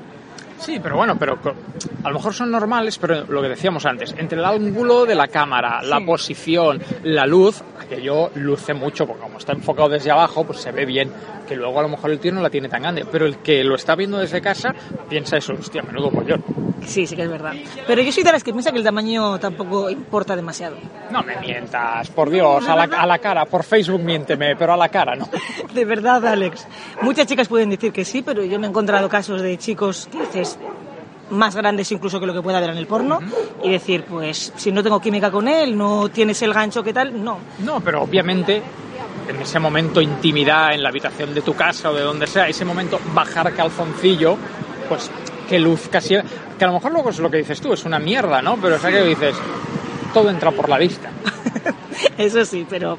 Sí, 0.59 0.79
pero 0.81 0.97
bueno, 0.97 1.17
pero 1.17 1.39
a 2.03 2.09
lo 2.09 2.15
mejor 2.15 2.33
son 2.33 2.51
normales, 2.51 2.97
pero 2.97 3.23
lo 3.25 3.41
que 3.41 3.49
decíamos 3.49 3.85
antes, 3.85 4.13
entre 4.17 4.37
el 4.39 4.45
ángulo 4.45 5.05
de 5.05 5.15
la 5.15 5.27
cámara, 5.27 5.81
la 5.81 5.99
posición, 6.01 6.81
la 7.03 7.25
luz, 7.25 7.61
aquello 7.81 8.29
luce 8.35 8.73
mucho, 8.73 9.07
porque 9.07 9.21
como 9.23 9.37
está 9.37 9.53
enfocado 9.53 9.89
desde 9.89 10.11
abajo, 10.11 10.43
pues 10.43 10.59
se 10.59 10.71
ve 10.71 10.85
bien, 10.85 11.11
que 11.47 11.55
luego 11.55 11.79
a 11.79 11.83
lo 11.83 11.89
mejor 11.89 12.11
el 12.11 12.19
tío 12.19 12.31
no 12.33 12.41
la 12.41 12.49
tiene 12.49 12.67
tan 12.69 12.81
grande, 12.81 13.05
pero 13.09 13.25
el 13.25 13.37
que 13.37 13.63
lo 13.63 13.75
está 13.75 13.95
viendo 13.95 14.17
desde 14.17 14.41
casa 14.41 14.73
piensa 15.09 15.37
eso, 15.37 15.53
hostia, 15.53 15.81
menudo 15.81 16.11
pollón. 16.11 16.43
Sí, 16.85 17.05
sí 17.05 17.15
que 17.15 17.23
es 17.23 17.29
verdad. 17.29 17.53
Pero 17.87 18.01
yo 18.01 18.11
soy 18.11 18.23
de 18.23 18.31
las 18.31 18.43
que 18.43 18.51
piensa 18.51 18.71
que 18.71 18.77
el 18.77 18.83
tamaño 18.83 19.37
tampoco 19.39 19.89
importa 19.89 20.35
demasiado. 20.35 20.77
No 21.11 21.23
me 21.23 21.35
mientas, 21.37 22.09
por 22.09 22.29
Dios, 22.29 22.67
a 22.67 22.75
la, 22.75 22.83
a 22.83 23.05
la 23.05 23.17
cara, 23.19 23.45
por 23.45 23.63
Facebook 23.63 24.01
miénteme, 24.01 24.55
pero 24.55 24.73
a 24.73 24.77
la 24.77 24.89
cara, 24.89 25.15
¿no? 25.15 25.27
De 25.73 25.85
verdad, 25.85 26.25
Alex. 26.25 26.67
Muchas 27.01 27.27
chicas 27.27 27.47
pueden 27.47 27.69
decir 27.69 27.91
que 27.91 28.05
sí, 28.05 28.21
pero 28.21 28.43
yo 28.43 28.59
me 28.59 28.67
he 28.67 28.69
encontrado 28.69 29.09
casos 29.09 29.41
de 29.41 29.57
chicos 29.57 30.07
que 30.11 30.19
dices 30.19 30.48
más 31.31 31.55
grandes 31.55 31.91
incluso 31.91 32.19
que 32.19 32.25
lo 32.25 32.33
que 32.33 32.41
pueda 32.41 32.57
haber 32.57 32.71
en 32.71 32.77
el 32.77 32.87
porno 32.87 33.19
y 33.63 33.69
decir, 33.69 34.03
pues 34.03 34.51
si 34.55 34.71
no 34.71 34.81
tengo 34.81 34.99
química 34.99 35.29
con 35.31 35.47
él, 35.47 35.77
no 35.77 36.09
tienes 36.09 36.41
el 36.41 36.53
gancho 36.53 36.83
que 36.83 36.93
tal, 36.93 37.23
no. 37.23 37.37
No, 37.59 37.81
pero 37.81 38.01
obviamente 38.01 38.61
en 39.27 39.41
ese 39.41 39.59
momento 39.59 40.01
intimidad 40.01 40.73
en 40.73 40.81
la 40.81 40.89
habitación 40.89 41.33
de 41.33 41.41
tu 41.41 41.53
casa 41.53 41.91
o 41.91 41.93
de 41.93 42.01
donde 42.01 42.25
sea, 42.25 42.47
ese 42.47 42.65
momento 42.65 42.99
bajar 43.13 43.53
calzoncillo, 43.53 44.37
pues 44.87 45.11
que 45.47 45.59
luz 45.59 45.87
casi... 45.89 46.15
Que 46.57 46.65
a 46.65 46.67
lo 46.67 46.73
mejor 46.73 46.91
luego 46.91 47.09
es 47.11 47.19
lo 47.19 47.29
que 47.29 47.37
dices 47.37 47.61
tú, 47.61 47.71
es 47.73 47.85
una 47.85 47.99
mierda, 47.99 48.41
¿no? 48.41 48.57
Pero 48.57 48.75
es 48.75 48.81
que 48.81 49.03
dices, 49.03 49.35
todo 50.13 50.29
entra 50.29 50.51
por 50.51 50.67
la 50.67 50.77
vista. 50.77 51.09
Eso 52.17 52.43
sí, 52.43 52.65
pero 52.69 52.97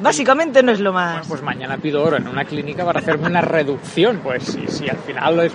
básicamente 0.00 0.62
no 0.62 0.72
es 0.72 0.80
lo 0.80 0.92
más... 0.92 1.12
Bueno, 1.12 1.26
pues 1.28 1.42
mañana 1.42 1.76
pido 1.78 2.02
oro 2.02 2.16
en 2.16 2.26
una 2.28 2.44
clínica 2.44 2.84
para 2.84 3.00
hacerme 3.00 3.26
una 3.28 3.40
reducción, 3.40 4.20
pues 4.22 4.44
si, 4.44 4.66
si 4.68 4.88
al 4.88 4.96
final 4.98 5.38
es- 5.40 5.52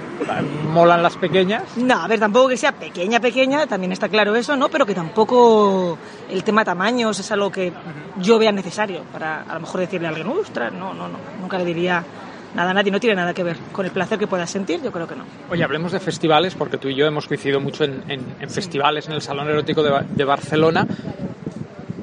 molan 0.72 1.02
las 1.04 1.16
pequeñas, 1.18 1.64
No, 1.78 2.02
a 2.04 2.08
ver, 2.08 2.20
tampoco 2.20 2.50
que 2.50 2.58
sea 2.58 2.72
pequeña, 2.74 3.20
pequeña, 3.20 3.68
también 3.68 3.92
está 3.92 4.10
claro 4.10 4.36
eso, 4.36 4.56
¿no? 4.56 4.70
Pero 4.70 4.86
que 4.86 4.94
tampoco 4.96 5.98
el 6.30 6.44
tema 6.44 6.64
tamaños 6.66 7.20
es 7.20 7.32
algo 7.32 7.52
que 7.52 7.72
yo 8.22 8.38
vea 8.40 8.52
necesario 8.52 9.02
para 9.12 9.42
a 9.44 9.54
lo 9.56 9.60
mejor 9.62 9.82
decirle 9.82 10.08
a 10.08 10.10
alguien, 10.10 10.28
ostras, 10.28 10.72
no, 10.74 10.94
no, 10.94 11.08
no, 11.08 11.18
nunca 11.42 11.58
le 11.58 11.66
diría 11.66 12.04
nada 12.56 12.74
nadie, 12.74 12.90
no 12.92 13.00
tiene 13.02 13.16
nada 13.18 13.34
que 13.34 13.44
ver 13.44 13.58
con 13.74 13.86
el 13.86 13.92
placer 13.92 14.18
que 14.18 14.28
puedas 14.28 14.50
sentir, 14.50 14.82
yo 14.82 14.92
creo 14.92 15.06
que 15.08 15.16
no. 15.16 15.26
Oye, 15.50 15.64
hablemos 15.64 15.92
de 15.92 16.00
festivales, 16.00 16.56
porque 16.56 16.78
tú 16.78 16.88
y 16.88 16.96
yo 16.96 17.06
hemos 17.06 17.28
coincidido 17.28 17.60
mucho 17.60 17.84
en, 17.84 18.02
en- 18.08 18.26
en 18.40 18.50
festivales, 18.50 19.08
en 19.08 19.14
el 19.14 19.22
Salón 19.22 19.50
Erótico 19.50 19.84
de 19.84 20.24
Barcelona. 20.24 20.88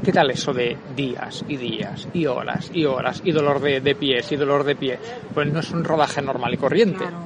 ¿Qué 0.05 0.13
tal 0.13 0.31
eso 0.31 0.53
de 0.53 0.77
días 0.97 1.45
y 1.47 1.57
días 1.57 2.09
y 2.13 2.27
horas 2.27 2.71
y 2.75 2.85
horas 2.87 3.23
y 3.25 3.31
dolor 3.31 3.61
de, 3.61 3.81
de 3.81 3.95
pies 3.95 4.33
y 4.33 4.37
dolor 4.37 4.65
de 4.65 4.75
pie? 4.75 4.99
Pues 5.33 5.53
no 5.53 5.61
es 5.61 5.71
un 5.71 5.85
rodaje 5.85 6.21
normal 6.21 6.55
y 6.55 6.57
corriente. 6.57 6.99
Claro. 6.99 7.19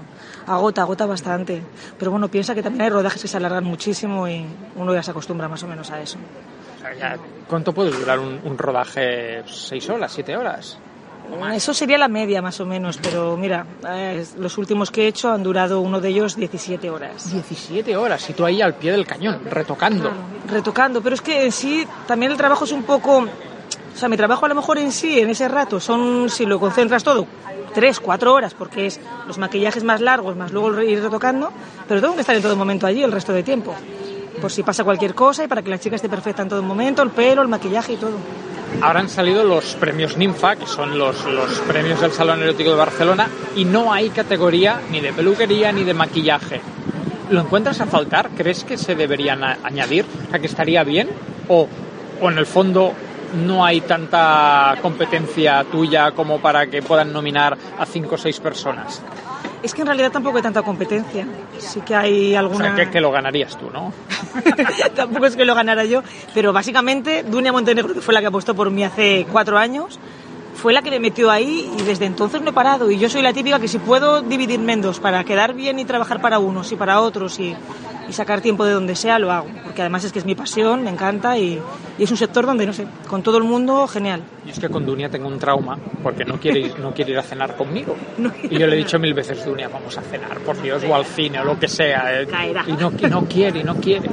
Agota, 0.47 0.83
agota 0.83 1.07
bastante. 1.07 1.63
Pero 1.99 2.11
bueno, 2.11 2.29
piensa 2.29 2.55
que 2.55 2.63
también 2.63 2.83
hay 2.83 2.91
rodajes 2.91 3.23
que 3.23 3.29
se 3.29 3.37
alargan 3.39 3.65
muchísimo 3.65 4.29
y 4.29 4.45
uno 4.77 4.93
ya 4.93 5.03
se 5.03 5.11
acostumbra 5.11 5.49
más 5.49 5.63
o 5.63 5.67
menos 5.69 5.91
a 5.91 6.01
eso. 6.03 6.19
O 6.77 6.81
sea, 6.81 6.95
ya, 6.95 7.17
¿Cuánto 7.49 7.73
puede 7.73 7.91
durar 7.91 8.19
un, 8.19 8.41
un 8.45 8.59
rodaje? 8.59 9.43
¿Seis 9.47 9.89
horas? 9.89 10.13
¿Siete 10.13 10.37
horas? 10.37 10.79
Eso 11.55 11.73
sería 11.73 11.97
la 11.97 12.09
media 12.09 12.43
más 12.43 12.61
o 12.61 12.67
menos, 12.67 12.99
pero 13.03 13.37
mira, 13.37 13.67
eh, 13.89 14.25
los 14.39 14.59
últimos 14.59 14.91
que 14.91 15.05
he 15.05 15.07
hecho 15.09 15.31
han 15.31 15.43
durado 15.43 15.81
uno 15.81 16.01
de 16.01 16.09
ellos 16.11 16.37
17 16.37 16.91
horas. 16.91 17.33
17 17.33 17.97
horas 17.97 18.29
y 18.29 18.33
tú 18.35 18.45
ahí 18.45 18.61
al 18.61 18.75
pie 18.75 18.93
del 18.93 19.07
cañón, 19.07 19.41
retocando. 19.51 20.11
retocando, 20.49 21.01
pero 21.01 21.15
es 21.15 21.23
que 21.23 21.45
en 21.45 21.53
sí 21.53 21.87
también 22.07 22.33
el 22.33 22.39
trabajo 22.39 22.65
es 22.65 22.73
un 22.73 22.83
poco, 22.83 23.19
o 23.21 23.97
sea, 23.99 24.09
mi 24.09 24.17
trabajo 24.17 24.45
a 24.45 24.49
lo 24.49 24.55
mejor 24.55 24.79
en 24.79 24.93
sí, 24.93 25.19
en 25.19 25.31
ese 25.31 25.49
rato, 25.49 25.81
son, 25.81 26.29
si 26.29 26.45
lo 26.47 26.61
concentras 26.61 27.03
todo, 27.03 27.27
tres, 27.73 28.01
cuatro 28.01 28.35
horas, 28.35 28.55
porque 28.55 28.87
es 28.87 29.01
los 29.27 29.39
maquillajes 29.39 29.85
más 29.85 30.01
largos, 30.01 30.37
más 30.37 30.53
luego 30.53 30.83
ir 30.83 31.03
retocando, 31.03 31.53
pero 31.89 32.01
tengo 32.01 32.15
que 32.15 32.21
estar 32.21 32.37
en 32.37 32.43
todo 32.43 32.57
momento 32.57 32.87
allí 32.87 33.03
el 33.03 33.13
resto 33.13 33.33
de 33.33 33.43
tiempo, 33.43 33.75
por 34.41 34.51
si 34.53 34.63
pasa 34.63 34.85
cualquier 34.85 35.15
cosa 35.15 35.45
y 35.45 35.49
para 35.49 35.63
que 35.63 35.71
la 35.71 35.79
chica 35.79 35.97
esté 35.97 36.09
perfecta 36.09 36.43
en 36.43 36.49
todo 36.49 36.63
momento, 36.63 37.03
el 37.03 37.11
pelo, 37.11 37.43
el 37.43 37.49
maquillaje 37.49 37.95
y 37.95 37.97
todo. 37.97 38.17
Ahora 38.83 39.01
han 39.01 39.09
salido 39.09 39.45
los 39.45 39.75
premios 39.77 40.17
Ninfa, 40.17 40.57
que 40.57 40.67
son 40.67 40.99
los, 40.99 41.25
los 41.25 41.61
premios 41.61 42.01
del 42.01 42.13
Salón 42.13 42.43
Erótico 42.43 42.71
de 42.71 42.77
Barcelona, 42.77 43.29
y 43.55 43.65
no 43.65 43.93
hay 43.93 44.11
categoría 44.11 44.81
ni 44.91 45.01
de 45.01 45.13
peluquería 45.13 45.73
ni 45.73 45.85
de 45.85 45.95
maquillaje. 45.95 46.61
¿Lo 47.31 47.41
encuentras 47.41 47.81
a 47.81 47.87
faltar? 47.87 48.31
¿Crees 48.37 48.65
que 48.65 48.77
se 48.77 48.95
deberían 48.95 49.43
añadir? 49.43 50.05
O 50.27 50.31
sea, 50.31 50.39
que 50.39 50.47
estaría 50.47 50.85
bien. 50.85 51.09
O, 51.49 51.69
o 52.21 52.31
en 52.31 52.39
el 52.39 52.47
fondo 52.47 52.93
no 53.45 53.65
hay 53.65 53.81
tanta 53.81 54.77
competencia 54.81 55.65
tuya 55.65 56.13
como 56.13 56.41
para 56.41 56.67
que 56.67 56.83
puedan 56.83 57.13
nominar 57.13 57.57
a 57.79 57.87
cinco 57.87 58.15
o 58.15 58.19
seis 58.19 58.39
personas. 58.41 59.03
Es 59.67 59.75
que 59.75 59.81
en 59.81 59.89
realidad 59.89 60.13
tampoco 60.13 60.37
hay 60.37 60.45
tanta 60.45 60.63
competencia, 60.63 61.27
sí 61.59 61.81
que 61.81 61.93
hay 61.97 62.37
O 62.37 62.39
alguna... 62.39 62.77
sea, 62.77 62.85
que, 62.85 62.91
que 62.93 63.01
lo 63.01 63.11
ganarías 63.11 63.59
tú, 63.59 63.69
¿no? 63.73 63.93
Tampoco 64.95 65.27
es 65.27 65.35
que 65.35 65.45
lo 65.45 65.57
ganara 65.57 65.85
yo, 65.85 66.05
pero 66.33 66.53
básicamente 66.53 67.25
Dunia 67.25 67.51
Montenegro, 67.51 67.93
que 67.93 68.01
fue 68.01 68.15
la 68.15 68.21
que 68.21 68.29
apostó 68.29 68.55
por 68.55 68.71
mí 68.71 68.85
hace 68.85 69.27
cuatro 69.33 69.59
años, 69.59 69.99
fue 70.55 70.73
la 70.73 70.83
que 70.83 70.91
me 70.93 71.01
metió 71.01 71.33
ahí 71.33 71.69
y 71.77 71.83
desde 71.83 72.05
entonces 72.07 72.43
no 72.43 72.51
he 72.51 72.53
parado. 72.53 72.93
Y 72.93 72.99
yo 73.01 73.11
soy 73.11 73.23
la 73.23 73.33
típica 73.33 73.59
que 73.59 73.67
si 73.67 73.79
puedo 73.79 74.23
dividirme 74.23 74.73
en 74.75 74.83
dos 74.83 75.01
para 75.01 75.25
quedar 75.25 75.53
bien 75.53 75.81
y 75.81 75.85
trabajar 75.85 76.21
para 76.21 76.39
unos 76.39 76.71
y 76.71 76.77
para 76.77 77.01
otros 77.01 77.41
y, 77.41 77.53
y 78.09 78.13
sacar 78.13 78.41
tiempo 78.41 78.65
de 78.65 78.73
donde 78.73 78.95
sea, 78.95 79.19
lo 79.19 79.33
hago. 79.33 79.49
Porque 79.65 79.81
además 79.81 80.05
es 80.05 80.13
que 80.13 80.21
es 80.21 80.25
mi 80.27 80.37
pasión, 80.37 80.85
me 80.85 80.91
encanta 80.91 81.37
y, 81.39 81.61
y 81.99 82.05
es 82.05 82.11
un 82.13 82.17
sector 82.17 82.47
donde, 82.47 82.67
no 82.67 82.73
sé, 82.73 82.87
con 83.09 83.25
todo 83.25 83.37
el 83.39 83.43
mundo, 83.45 83.89
genial. 83.89 84.23
Y 84.47 84.51
es 84.51 84.59
que 84.61 84.69
con 84.69 84.87
Dunia 84.87 85.09
tengo 85.09 85.27
un 85.29 85.39
trauma 85.39 85.77
porque 86.03 86.25
no 86.25 86.39
quiere, 86.39 86.61
ir- 86.61 86.79
no 86.79 86.93
quiere 86.95 87.13
ir 87.13 87.19
a 87.19 87.23
cenar 87.23 87.57
conmigo. 87.57 87.97
No. 88.19 88.33
Y 88.43 88.57
yo 88.59 88.67
le 88.67 88.75
he 88.77 88.79
dicho 88.79 88.99
mil 88.99 89.13
veces, 89.13 89.45
Dunia, 89.45 89.69
vamos 89.69 89.97
a 89.99 90.03
cenar, 90.03 90.39
por 90.39 90.61
Dios, 90.63 90.83
o 90.89 90.95
al 90.95 91.05
cine 91.05 91.39
o 91.41 91.45
lo 91.45 91.59
que 91.59 91.69
sea. 91.69 92.23
eh. 92.23 92.27
Caerá. 92.27 92.65
Y 92.67 92.73
no, 92.73 92.91
no 93.11 93.25
quiere, 93.27 93.61
y 93.61 93.65
no 93.65 93.75
quiere. 93.77 94.09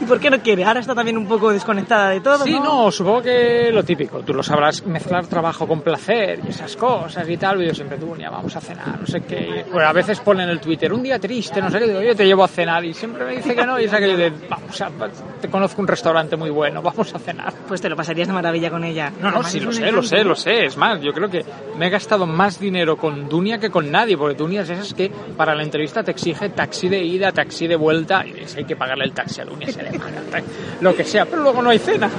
¿Y 0.00 0.04
por 0.04 0.18
qué 0.18 0.28
no 0.30 0.40
quiere? 0.40 0.64
Ahora 0.64 0.80
está 0.80 0.94
también 0.94 1.16
un 1.16 1.26
poco 1.28 1.52
desconectada 1.52 2.10
de 2.10 2.20
todo. 2.20 2.44
Sí, 2.44 2.52
no, 2.58 2.90
supongo 2.90 3.22
que 3.22 3.70
lo 3.72 3.84
típico. 3.84 4.20
Tú 4.20 4.34
lo 4.34 4.42
sabrás 4.42 4.84
mezclar 4.84 5.26
trabajo 5.28 5.66
con 5.68 5.80
placer 5.80 6.40
y 6.44 6.50
esas 6.50 6.76
cosas 6.76 7.28
y 7.28 7.36
tal. 7.36 7.62
Y 7.62 7.68
yo 7.68 7.74
siempre, 7.74 7.96
Dunia, 7.98 8.28
vamos 8.28 8.54
a 8.56 8.60
cenar, 8.60 9.00
no 9.00 9.06
sé 9.06 9.20
qué. 9.22 9.64
Pues 9.70 9.86
a 9.86 9.92
veces 9.92 10.18
ponen 10.20 10.44
en 10.48 10.50
el 10.50 10.60
Twitter, 10.60 10.92
un 10.92 11.02
día 11.04 11.18
triste, 11.20 11.62
no 11.62 11.70
sé 11.70 11.78
qué. 11.78 11.86
Digo, 11.86 12.02
yo 12.02 12.16
te 12.16 12.26
llevo 12.26 12.42
a 12.44 12.48
cenar 12.48 12.84
y 12.84 12.92
siempre 12.94 13.24
me 13.24 13.36
dice 13.36 13.54
que 13.54 13.64
no. 13.64 13.78
Y 13.80 13.84
es 13.84 13.92
aquello 13.92 14.16
de, 14.16 14.32
vamos 14.50 14.80
a, 14.80 14.90
te 15.40 15.48
conozco 15.48 15.80
un 15.80 15.88
restaurante 15.88 16.36
muy 16.36 16.50
bueno, 16.50 16.82
vamos 16.82 17.14
a 17.14 17.18
cenar. 17.20 17.52
Pues 17.68 17.80
te 17.80 17.88
lo 17.88 17.94
pasarías 17.96 18.26
de 18.28 18.34
maravilla 18.34 18.70
con 18.70 18.82
ella. 18.84 19.12
No, 19.20 19.30
no, 19.30 19.42
sí, 19.52 19.60
lo 19.60 19.72
sé, 19.72 19.92
lo 19.92 20.02
sé, 20.02 20.24
lo 20.24 20.34
sé. 20.34 20.64
Es 20.66 20.76
más, 20.76 21.00
yo 21.00 21.12
creo 21.12 21.28
que 21.28 21.44
me 21.78 21.86
he 21.86 21.90
gastado 21.90 22.26
más 22.26 22.58
dinero 22.58 22.96
con 22.96 23.28
Dunia 23.28 23.58
que 23.58 23.70
con 23.70 23.90
nadie, 23.90 24.16
porque 24.16 24.34
Dunia 24.34 24.62
es 24.62 24.70
esas 24.70 24.94
que 24.94 25.10
para 25.36 25.54
la 25.54 25.62
entrevista 25.62 26.02
te 26.02 26.10
exige 26.10 26.48
taxi 26.50 26.88
de 26.88 27.02
ida, 27.02 27.32
taxi 27.32 27.66
de 27.66 27.76
vuelta, 27.76 28.24
y 28.26 28.46
si 28.46 28.58
hay 28.58 28.64
que 28.64 28.76
pagarle 28.76 29.04
el 29.04 29.12
taxi 29.12 29.40
a 29.40 29.44
Dunia, 29.44 29.70
se 29.70 29.82
le 29.82 29.98
paga, 29.98 30.22
lo 30.80 30.94
que 30.94 31.04
sea, 31.04 31.24
pero 31.26 31.42
luego 31.42 31.62
no 31.62 31.70
hay 31.70 31.78
cena. 31.78 32.10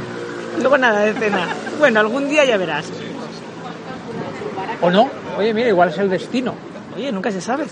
Luego 0.60 0.78
nada 0.78 1.02
de 1.02 1.14
cena. 1.14 1.48
Bueno, 1.80 2.00
algún 2.00 2.30
día 2.30 2.46
ya 2.46 2.58
verás. 2.58 2.92
¿O 4.82 4.92
no? 4.92 5.10
Oye, 5.38 5.54
mira, 5.54 5.70
igual 5.70 5.90
es 5.90 5.98
el 5.98 6.10
destino. 6.10 6.54
Oye, 6.96 7.12
nunca 7.12 7.32
se 7.32 7.42
sabe. 7.42 7.66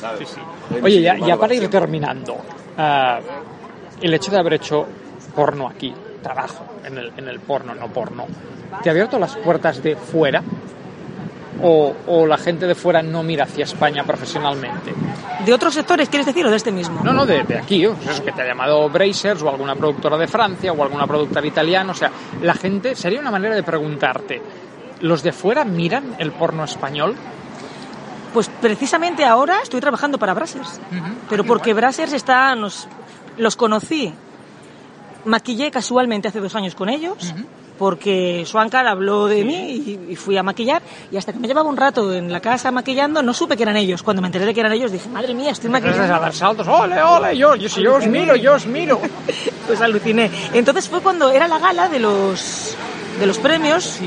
Oye, 0.81 1.01
ya, 1.01 1.17
ya 1.17 1.37
para 1.37 1.53
ir 1.53 1.67
terminando, 1.69 2.37
ah, 2.77 3.19
el 4.01 4.13
hecho 4.13 4.31
de 4.31 4.39
haber 4.39 4.53
hecho 4.53 4.87
porno 5.35 5.67
aquí, 5.67 5.93
trabajo 6.21 6.65
en 6.85 6.97
el, 6.97 7.11
en 7.17 7.27
el 7.27 7.39
porno, 7.39 7.73
no 7.75 7.87
porno, 7.87 8.25
¿te 8.81 8.89
ha 8.89 8.91
abierto 8.91 9.19
las 9.19 9.35
puertas 9.37 9.81
de 9.83 9.95
fuera? 9.95 10.41
O, 11.63 11.93
o 12.07 12.25
la 12.25 12.37
gente 12.37 12.65
de 12.65 12.73
fuera 12.73 13.03
no 13.03 13.21
mira 13.21 13.43
hacia 13.43 13.65
España 13.65 14.03
profesionalmente? 14.03 14.93
¿De 15.45 15.53
otros 15.53 15.73
sectores 15.73 16.09
quieres 16.09 16.25
decir 16.25 16.45
o 16.45 16.49
de 16.49 16.55
este 16.55 16.71
mismo? 16.71 17.03
No, 17.03 17.13
no, 17.13 17.25
de, 17.25 17.43
de 17.43 17.59
aquí. 17.59 17.85
Pues 17.85 18.07
eso, 18.09 18.23
que 18.23 18.31
te 18.31 18.41
ha 18.41 18.47
llamado 18.47 18.89
Brazers 18.89 19.41
o 19.43 19.49
alguna 19.49 19.75
productora 19.75 20.17
de 20.17 20.27
Francia 20.27 20.71
o 20.71 20.81
alguna 20.81 21.05
productora 21.05 21.45
italiana. 21.45 21.91
O 21.91 21.95
sea, 21.95 22.11
la 22.41 22.53
gente, 22.55 22.95
sería 22.95 23.19
una 23.19 23.29
manera 23.29 23.53
de 23.53 23.61
preguntarte, 23.61 24.41
¿los 25.01 25.21
de 25.21 25.31
fuera 25.31 25.63
miran 25.63 26.15
el 26.17 26.31
porno 26.31 26.63
español? 26.63 27.15
Pues 28.33 28.49
precisamente 28.61 29.25
ahora 29.25 29.59
estoy 29.61 29.81
trabajando 29.81 30.17
para 30.17 30.33
Brazzers. 30.33 30.79
Pero 31.29 31.43
porque 31.43 31.73
Brazzers 31.73 32.13
está, 32.13 32.55
nos, 32.55 32.87
los 33.37 33.55
conocí. 33.55 34.13
Maquillé 35.25 35.71
casualmente 35.71 36.27
hace 36.27 36.39
dos 36.39 36.55
años 36.55 36.75
con 36.75 36.89
ellos. 36.89 37.33
Porque 37.79 38.43
Swankar 38.45 38.85
habló 38.85 39.25
de 39.25 39.43
mí 39.43 39.55
y, 40.07 40.11
y 40.11 40.15
fui 40.15 40.37
a 40.37 40.43
maquillar. 40.43 40.83
Y 41.11 41.17
hasta 41.17 41.33
que 41.33 41.39
me 41.39 41.47
llevaba 41.47 41.67
un 41.67 41.77
rato 41.77 42.13
en 42.13 42.31
la 42.31 42.39
casa 42.39 42.69
maquillando, 42.69 43.23
no 43.23 43.33
supe 43.33 43.57
que 43.57 43.63
eran 43.63 43.75
ellos. 43.75 44.03
Cuando 44.03 44.21
me 44.21 44.27
enteré 44.27 44.45
de 44.45 44.53
que 44.53 44.59
eran 44.59 44.71
ellos, 44.73 44.91
dije, 44.91 45.09
madre 45.09 45.33
mía, 45.33 45.49
estoy 45.49 45.73
Empiezas 45.73 45.95
a 45.95 46.19
maquillando. 46.19 46.21
dar 46.21 46.33
saltos, 46.35 46.67
ole, 46.67 47.01
ole, 47.01 47.35
yo, 47.35 47.55
yo, 47.55 47.67
si 47.67 47.81
yo 47.81 47.95
os 47.95 48.05
miro, 48.05 48.35
yo 48.35 48.53
os 48.53 48.67
miro. 48.67 48.99
Pues 49.67 49.79
aluciné. 49.81 50.29
Entonces 50.53 50.87
fue 50.89 51.01
cuando 51.01 51.31
era 51.31 51.47
la 51.47 51.57
gala 51.57 51.87
de 51.87 51.97
los, 51.99 52.75
de 53.19 53.25
los 53.25 53.37
premios 53.39 53.99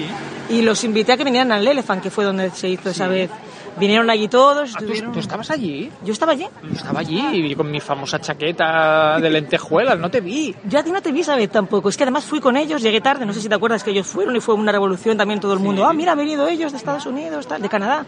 y 0.50 0.60
los 0.62 0.84
invité 0.84 1.12
a 1.12 1.16
que 1.16 1.24
vinieran 1.24 1.50
al 1.52 1.66
Elephant, 1.66 2.02
que 2.02 2.10
fue 2.10 2.24
donde 2.24 2.50
se 2.50 2.68
hizo 2.68 2.90
esa 2.90 3.08
vez. 3.08 3.30
Vinieron 3.78 4.08
allí 4.08 4.28
todos. 4.28 4.74
Ah, 4.76 4.80
¿tú, 5.12 5.18
estabas 5.18 5.50
allí? 5.50 5.90
Yo 6.04 6.12
estaba 6.12 6.32
allí. 6.32 6.46
Yo 6.62 6.72
estaba 6.72 7.00
allí 7.00 7.54
con 7.54 7.70
mi 7.70 7.80
famosa 7.80 8.20
chaqueta 8.20 9.18
de 9.20 9.30
lentejuelas, 9.30 9.98
no 9.98 10.10
te 10.10 10.20
vi. 10.20 10.54
Yo 10.64 10.78
a 10.78 10.82
ti 10.82 10.92
no 10.92 11.02
te 11.02 11.12
vi 11.12 11.20
esa 11.20 11.36
vez 11.36 11.50
tampoco. 11.50 11.88
Es 11.88 11.96
que 11.96 12.04
además 12.04 12.24
fui 12.24 12.40
con 12.40 12.56
ellos, 12.56 12.82
llegué 12.82 13.00
tarde, 13.00 13.26
no 13.26 13.32
sé 13.32 13.40
si 13.40 13.48
te 13.48 13.54
acuerdas 13.54 13.82
que 13.82 13.90
ellos 13.90 14.06
fueron 14.06 14.36
y 14.36 14.40
fue 14.40 14.54
una 14.54 14.72
revolución 14.72 15.16
también 15.16 15.40
todo 15.40 15.52
el 15.54 15.58
mundo. 15.58 15.84
Ah, 15.86 15.92
mira, 15.92 16.12
han 16.12 16.18
venido 16.18 16.46
ellos 16.46 16.72
de 16.72 16.78
Estados 16.78 17.06
Unidos, 17.06 17.46
tal, 17.46 17.60
de 17.60 17.68
Canadá. 17.68 18.04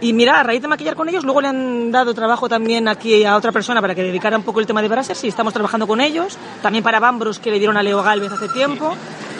Y 0.00 0.12
mira, 0.12 0.38
a 0.38 0.42
raíz 0.44 0.62
de 0.62 0.68
maquillar 0.68 0.94
con 0.94 1.08
ellos, 1.08 1.24
luego 1.24 1.40
le 1.40 1.48
han 1.48 1.90
dado 1.90 2.14
trabajo 2.14 2.48
también 2.48 2.86
aquí 2.86 3.24
a 3.24 3.36
otra 3.36 3.50
persona 3.50 3.80
para 3.80 3.96
que 3.96 4.02
dedicara 4.02 4.36
un 4.36 4.44
poco 4.44 4.60
el 4.60 4.66
tema 4.66 4.80
de 4.80 4.88
brasers 4.88 5.24
y 5.24 5.28
estamos 5.28 5.52
trabajando 5.52 5.88
con 5.88 6.00
ellos. 6.00 6.38
También 6.62 6.84
para 6.84 7.00
Bambros, 7.00 7.40
que 7.40 7.50
le 7.50 7.58
dieron 7.58 7.76
a 7.76 7.82
Leo 7.82 8.02
Galvez 8.02 8.30
hace 8.30 8.48
tiempo. 8.48 8.94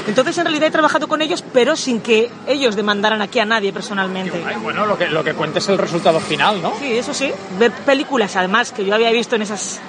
Entonces, 0.08 0.38
en 0.38 0.44
realidad 0.44 0.68
he 0.68 0.70
trabajado 0.72 1.06
con 1.06 1.20
ellos, 1.20 1.44
pero 1.52 1.76
sin 1.76 2.00
que 2.00 2.30
ellos 2.46 2.74
demandaran 2.74 3.20
aquí 3.20 3.38
a 3.40 3.44
nadie 3.44 3.72
personalmente. 3.74 4.42
Ay, 4.44 4.56
bueno, 4.62 4.86
lo 4.86 4.96
que, 4.96 5.06
lo 5.08 5.22
que 5.22 5.34
cuenta 5.34 5.58
es 5.58 5.68
el 5.68 5.76
resultado 5.76 6.18
final, 6.18 6.62
¿no? 6.62 6.72
Sí, 6.78 6.96
eso 6.96 7.12
sí. 7.12 7.30
Ver 7.58 7.70
películas, 7.72 8.34
además, 8.34 8.72
que 8.72 8.84
yo 8.86 8.94
había 8.94 9.12
visto 9.12 9.36
en 9.36 9.42
esas 9.42 9.80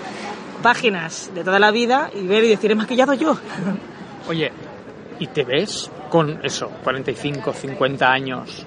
páginas 0.61 1.31
de 1.33 1.43
toda 1.43 1.57
la 1.57 1.71
vida 1.71 2.11
y 2.13 2.27
ver 2.27 2.43
y 2.43 2.49
decir, 2.49 2.69
he 2.69 2.75
maquillado 2.75 3.13
yo. 3.13 3.37
Oye, 4.27 4.51
¿y 5.19 5.27
te 5.27 5.45
ves 5.45 5.89
con 6.09 6.39
eso, 6.43 6.69
45, 6.83 7.53
50 7.53 8.11
años? 8.11 8.65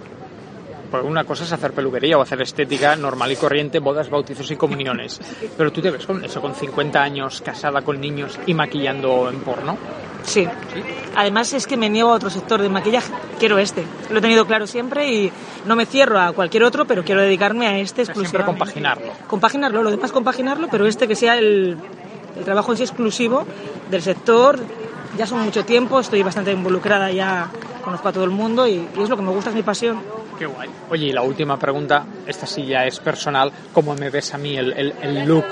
Porque 0.92 1.08
una 1.08 1.24
cosa 1.24 1.44
es 1.44 1.52
hacer 1.52 1.72
peluquería 1.72 2.18
o 2.18 2.20
hacer 2.20 2.42
estética 2.42 2.94
normal 2.96 3.32
y 3.32 3.36
corriente, 3.36 3.78
bodas, 3.78 4.10
bautizos 4.10 4.50
y 4.50 4.56
comuniones. 4.56 5.18
Pero 5.56 5.72
tú 5.72 5.80
te 5.80 5.90
ves 5.90 6.04
con 6.04 6.22
eso, 6.22 6.42
con 6.42 6.54
50 6.54 7.02
años, 7.02 7.40
casada 7.40 7.80
con 7.80 7.98
niños 7.98 8.38
y 8.44 8.52
maquillando 8.52 9.30
en 9.30 9.40
porno. 9.40 9.78
Sí. 10.22 10.46
Además 11.16 11.54
es 11.54 11.66
que 11.66 11.78
me 11.78 11.88
niego 11.88 12.10
a 12.10 12.16
otro 12.16 12.28
sector 12.28 12.60
de 12.60 12.68
maquillaje. 12.68 13.10
Quiero 13.38 13.58
este. 13.58 13.84
Lo 14.10 14.18
he 14.18 14.20
tenido 14.20 14.46
claro 14.46 14.66
siempre 14.66 15.10
y 15.10 15.32
no 15.64 15.76
me 15.76 15.86
cierro 15.86 16.20
a 16.20 16.32
cualquier 16.32 16.62
otro, 16.64 16.84
pero 16.84 17.02
quiero 17.02 17.22
dedicarme 17.22 17.66
a 17.66 17.78
este 17.78 18.02
exclusivamente. 18.02 18.52
compaginarlo. 18.52 19.12
Compaginarlo, 19.26 19.82
lo 19.82 19.90
demás 19.90 20.12
compaginarlo, 20.12 20.68
pero 20.70 20.86
este 20.86 21.08
que 21.08 21.16
sea 21.16 21.38
el, 21.38 21.78
el 22.36 22.44
trabajo 22.44 22.72
en 22.72 22.76
sí 22.76 22.84
exclusivo 22.84 23.46
del 23.90 24.02
sector. 24.02 24.60
Ya 25.16 25.26
son 25.26 25.40
mucho 25.40 25.64
tiempo, 25.64 26.00
estoy 26.00 26.22
bastante 26.22 26.52
involucrada 26.52 27.10
ya, 27.10 27.50
conozco 27.84 28.08
a 28.08 28.12
todo 28.12 28.24
el 28.24 28.30
mundo 28.30 28.66
y, 28.66 28.74
y 28.96 29.02
es 29.02 29.08
lo 29.08 29.16
que 29.16 29.22
me 29.22 29.30
gusta, 29.30 29.50
es 29.50 29.56
mi 29.56 29.62
pasión. 29.62 30.00
Qué 30.38 30.46
guay. 30.46 30.68
Oye, 30.90 31.06
y 31.06 31.12
la 31.12 31.22
última 31.22 31.58
pregunta, 31.58 32.04
esta 32.26 32.46
sí 32.46 32.64
ya 32.66 32.86
es 32.86 32.98
personal, 33.00 33.52
¿cómo 33.72 33.94
me 33.94 34.10
ves 34.10 34.32
a 34.34 34.38
mí 34.38 34.56
el, 34.56 34.72
el- 34.72 34.94
el 35.02 35.24
look? 35.26 35.44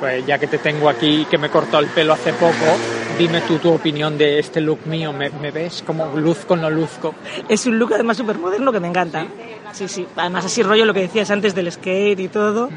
Pues 0.00 0.26
ya 0.26 0.36
que 0.38 0.48
te 0.48 0.58
tengo 0.58 0.88
aquí, 0.88 1.26
que 1.30 1.38
me 1.38 1.48
cortó 1.48 1.78
el 1.78 1.86
pelo 1.86 2.12
hace 2.12 2.32
poco, 2.32 2.76
dime 3.16 3.40
tú 3.42 3.58
tu 3.58 3.72
opinión 3.72 4.18
de 4.18 4.40
este 4.40 4.60
look 4.60 4.80
mío. 4.86 5.12
¿Me, 5.12 5.30
me 5.30 5.52
ves 5.52 5.84
como 5.86 6.06
luzco 6.16 6.56
no 6.56 6.68
luzco? 6.68 7.14
Es 7.48 7.66
un 7.66 7.78
look 7.78 7.94
además 7.94 8.16
súper 8.16 8.36
moderno 8.38 8.72
que 8.72 8.80
me 8.80 8.88
encanta. 8.88 9.24
Sí, 9.72 9.86
sí. 9.86 10.04
Además 10.16 10.44
así 10.44 10.62
rollo 10.64 10.84
lo 10.86 10.92
que 10.92 11.02
decías 11.02 11.30
antes 11.30 11.54
del 11.54 11.70
skate 11.70 12.18
y 12.18 12.26
todo. 12.28 12.68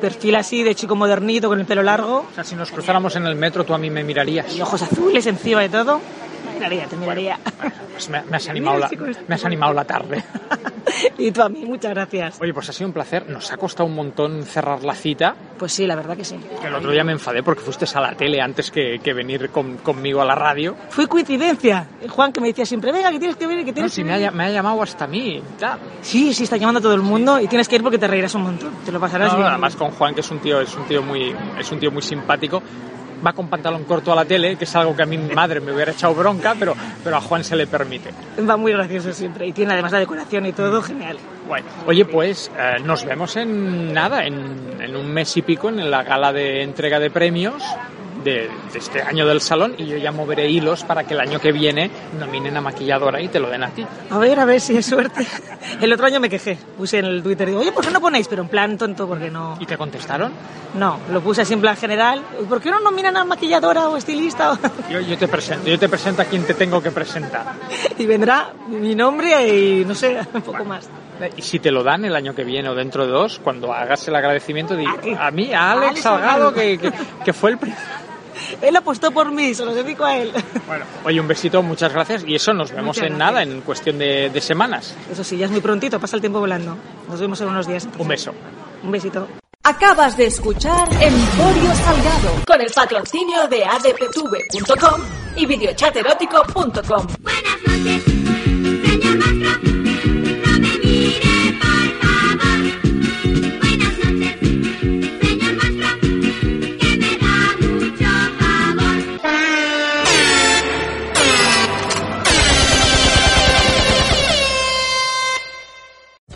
Perfil 0.00 0.36
así 0.36 0.62
de 0.62 0.76
chico 0.76 0.94
modernito 0.94 1.48
con 1.48 1.58
el 1.58 1.66
pelo 1.66 1.82
largo 1.82 2.24
O 2.30 2.34
sea, 2.34 2.44
si 2.44 2.54
nos 2.54 2.70
cruzáramos 2.70 3.16
en 3.16 3.26
el 3.26 3.34
metro, 3.34 3.64
tú 3.64 3.74
a 3.74 3.78
mí 3.78 3.90
me 3.90 4.04
mirarías. 4.04 4.54
y 4.54 4.60
ojos 4.62 4.80
azules 4.82 5.26
encima 5.26 5.60
de 5.62 5.68
todo. 5.70 6.00
Miraría, 6.58 6.86
te 6.86 6.96
miraría. 6.96 7.38
Pues 7.92 8.08
me, 8.08 8.22
me 8.22 8.36
has 8.36 8.48
animado 8.48 8.78
la, 8.78 8.90
me 9.26 9.34
has 9.34 9.44
animado 9.44 9.72
la 9.72 9.84
tarde. 9.84 10.22
y 11.18 11.30
tú 11.30 11.42
a 11.42 11.48
mí, 11.48 11.64
muchas 11.64 11.92
gracias. 11.92 12.38
Oye, 12.40 12.52
pues 12.54 12.68
ha 12.68 12.72
sido 12.72 12.88
un 12.88 12.92
placer. 12.92 13.28
Nos 13.28 13.50
ha 13.52 13.56
costado 13.56 13.86
un 13.88 13.94
montón 13.94 14.44
cerrar 14.44 14.82
la 14.84 14.94
cita. 14.94 15.34
Pues 15.58 15.72
sí, 15.72 15.86
la 15.86 15.94
verdad 15.96 16.16
que 16.16 16.24
sí. 16.24 16.36
Que 16.60 16.68
el 16.68 16.74
otro 16.74 16.90
día 16.90 17.04
me 17.04 17.12
enfadé 17.12 17.42
porque 17.42 17.62
fuiste 17.62 17.86
a 17.94 18.00
la 18.00 18.12
tele 18.14 18.40
antes 18.40 18.70
que, 18.70 18.98
que 19.02 19.12
venir 19.12 19.50
con- 19.50 19.78
conmigo 19.78 20.20
a 20.20 20.24
la 20.24 20.34
radio. 20.34 20.74
Fue 20.90 21.06
coincidencia. 21.06 21.86
Juan 22.08 22.32
que 22.32 22.40
me 22.40 22.48
decía 22.48 22.64
siempre, 22.66 22.92
venga, 22.92 23.10
que 23.10 23.18
tienes 23.18 23.36
que 23.36 23.46
venir, 23.46 23.64
que 23.64 23.70
No, 23.72 23.74
tienes 23.74 23.92
si 23.92 24.02
que 24.02 24.06
me 24.06 24.12
ha, 24.14 24.16
venir. 24.18 24.32
me 24.32 24.44
ha 24.44 24.50
llamado 24.50 24.82
hasta 24.82 25.04
a 25.04 25.08
mí. 25.08 25.42
tal. 25.58 25.78
Sí, 26.02 26.32
sí, 26.34 26.44
está 26.44 26.56
llamando 26.56 26.78
a 26.78 26.82
todo 26.82 26.94
el 26.94 27.02
mundo 27.02 27.40
y 27.40 27.46
tienes 27.48 27.68
que 27.68 27.76
ir 27.76 27.82
porque 27.82 27.98
te 27.98 28.06
reirás 28.06 28.34
un 28.34 28.42
montón. 28.42 28.70
Te 28.84 28.92
lo 28.92 29.00
pasarás 29.00 29.32
No, 29.32 29.38
bien. 29.38 29.48
además 29.48 29.76
con 29.76 29.90
Juan, 29.90 30.14
que 30.14 30.20
es 30.20 30.30
un 30.30 30.38
tío, 30.40 30.60
es 30.60 30.74
un 30.76 30.84
tío 30.86 31.02
muy, 31.02 31.34
es 31.58 31.70
un 31.72 31.80
tío 31.80 31.90
muy 31.90 32.02
simpático. 32.02 32.62
Va 33.24 33.32
con 33.32 33.48
pantalón 33.48 33.84
corto 33.84 34.12
a 34.12 34.16
la 34.16 34.24
tele, 34.24 34.56
que 34.56 34.64
es 34.64 34.76
algo 34.76 34.94
que 34.94 35.02
a 35.02 35.06
mi 35.06 35.18
madre 35.18 35.60
me 35.60 35.72
hubiera 35.72 35.92
echado 35.92 36.14
bronca, 36.14 36.54
pero, 36.58 36.74
pero 37.02 37.16
a 37.16 37.20
Juan 37.20 37.42
se 37.42 37.56
le 37.56 37.66
permite. 37.66 38.10
Va 38.48 38.56
muy 38.56 38.72
gracioso 38.72 39.12
siempre 39.12 39.46
y 39.46 39.52
tiene 39.52 39.72
además 39.72 39.92
la 39.92 39.98
decoración 39.98 40.46
y 40.46 40.52
todo, 40.52 40.80
genial. 40.82 41.16
Bueno, 41.48 41.66
oye, 41.86 42.04
pues 42.04 42.50
eh, 42.58 42.76
nos 42.84 43.04
vemos 43.04 43.34
en 43.36 43.92
nada, 43.92 44.24
en, 44.24 44.80
en 44.80 44.94
un 44.94 45.10
mes 45.12 45.36
y 45.36 45.42
pico, 45.42 45.68
en 45.68 45.90
la 45.90 46.02
gala 46.02 46.32
de 46.32 46.62
entrega 46.62 47.00
de 47.00 47.10
premios 47.10 47.62
de, 48.24 48.48
de 48.72 48.78
este 48.78 49.02
año 49.02 49.26
del 49.26 49.40
salón 49.40 49.74
y 49.78 49.86
yo 49.86 49.96
ya 49.96 50.12
moveré 50.12 50.50
hilos 50.50 50.84
para 50.84 51.04
que 51.04 51.14
el 51.14 51.20
año 51.20 51.40
que 51.40 51.52
viene 51.52 51.90
nominen 52.18 52.56
a 52.56 52.60
maquilladora 52.60 53.20
y 53.20 53.28
te 53.28 53.38
lo 53.40 53.48
den 53.48 53.64
a 53.64 53.70
ti. 53.70 53.86
A 54.10 54.18
ver, 54.18 54.38
a 54.40 54.44
ver 54.44 54.60
si 54.60 54.76
es 54.76 54.86
suerte. 54.86 55.26
El 55.80 55.92
otro 55.92 56.06
año 56.06 56.18
me 56.18 56.30
quejé. 56.30 56.56
Puse 56.76 56.98
en 56.98 57.04
el 57.04 57.22
Twitter, 57.22 57.46
digo, 57.46 57.60
oye, 57.60 57.72
¿por 57.72 57.84
qué 57.84 57.90
no 57.90 58.00
ponéis? 58.00 58.26
Pero 58.28 58.42
en 58.42 58.48
plan 58.48 58.78
tonto, 58.78 59.06
porque 59.06 59.30
no. 59.30 59.56
¿Y 59.60 59.66
te 59.66 59.76
contestaron? 59.76 60.32
No, 60.74 60.98
lo 61.10 61.20
puse 61.20 61.42
así 61.42 61.52
en 61.54 61.60
plan 61.60 61.76
general. 61.76 62.22
¿Por 62.48 62.60
qué 62.60 62.70
no 62.70 62.80
nominan 62.80 63.16
a 63.16 63.24
maquilladora 63.24 63.88
o 63.88 63.96
estilista? 63.96 64.58
Yo, 64.90 65.00
yo 65.00 65.18
te 65.18 65.28
presento, 65.28 65.68
yo 65.68 65.78
te 65.78 65.88
presento 65.88 66.22
a 66.22 66.24
quien 66.24 66.44
te 66.44 66.54
tengo 66.54 66.82
que 66.82 66.90
presentar. 66.90 67.54
y 67.98 68.06
vendrá 68.06 68.52
mi 68.68 68.94
nombre 68.94 69.46
y 69.48 69.84
no 69.84 69.94
sé, 69.94 70.18
un 70.34 70.42
poco 70.42 70.64
más. 70.64 70.88
Y 71.36 71.42
si 71.42 71.58
te 71.58 71.70
lo 71.70 71.82
dan 71.82 72.04
el 72.04 72.14
año 72.16 72.34
que 72.34 72.44
viene 72.44 72.68
o 72.68 72.74
dentro 72.74 73.06
de 73.06 73.12
dos, 73.12 73.40
cuando 73.42 73.72
hagas 73.72 74.06
el 74.08 74.16
agradecimiento, 74.16 74.76
di, 74.76 74.86
¿A 74.86 74.96
qué? 75.00 75.16
a 75.18 75.30
mí, 75.30 75.52
a 75.52 75.72
Alex, 75.72 75.86
Alex 75.88 76.00
Salgado, 76.02 76.52
que, 76.54 76.78
que, 76.78 76.92
que 77.24 77.32
fue 77.32 77.50
el 77.52 77.58
primero. 77.58 77.80
Él 78.62 78.76
apostó 78.76 79.10
por 79.10 79.32
mí, 79.32 79.52
se 79.52 79.64
lo 79.64 79.74
dedico 79.74 80.04
a 80.04 80.16
él. 80.16 80.30
Bueno, 80.68 80.84
oye, 81.04 81.20
un 81.20 81.26
besito, 81.26 81.60
muchas 81.62 81.92
gracias. 81.92 82.22
Y 82.26 82.34
eso, 82.36 82.52
nos 82.54 82.70
vemos 82.70 82.96
Muchas 82.96 83.10
en 83.10 83.16
gracias. 83.18 83.32
nada, 83.32 83.42
en 83.42 83.60
cuestión 83.62 83.98
de, 83.98 84.30
de 84.30 84.40
semanas. 84.40 84.94
Eso 85.10 85.24
sí, 85.24 85.36
ya 85.36 85.46
es 85.46 85.50
muy 85.50 85.60
prontito, 85.60 85.98
pasa 85.98 86.14
el 86.16 86.20
tiempo 86.22 86.38
volando. 86.38 86.76
Nos 87.08 87.20
vemos 87.20 87.40
en 87.40 87.48
unos 87.48 87.66
días. 87.66 87.88
Un 87.98 88.06
beso. 88.06 88.32
Un 88.84 88.92
besito. 88.92 89.26
Acabas 89.64 90.16
de 90.16 90.26
escuchar 90.26 90.88
Emporio 90.92 91.74
Salgado 91.74 92.30
con 92.46 92.60
el 92.60 92.70
patrocinio 92.72 93.48
de 93.48 93.64
adptv.com 93.64 95.00
y 95.36 95.44
videochaterótico.com. 95.46 97.06
Buenas 97.20 97.58
noches, 97.66 98.17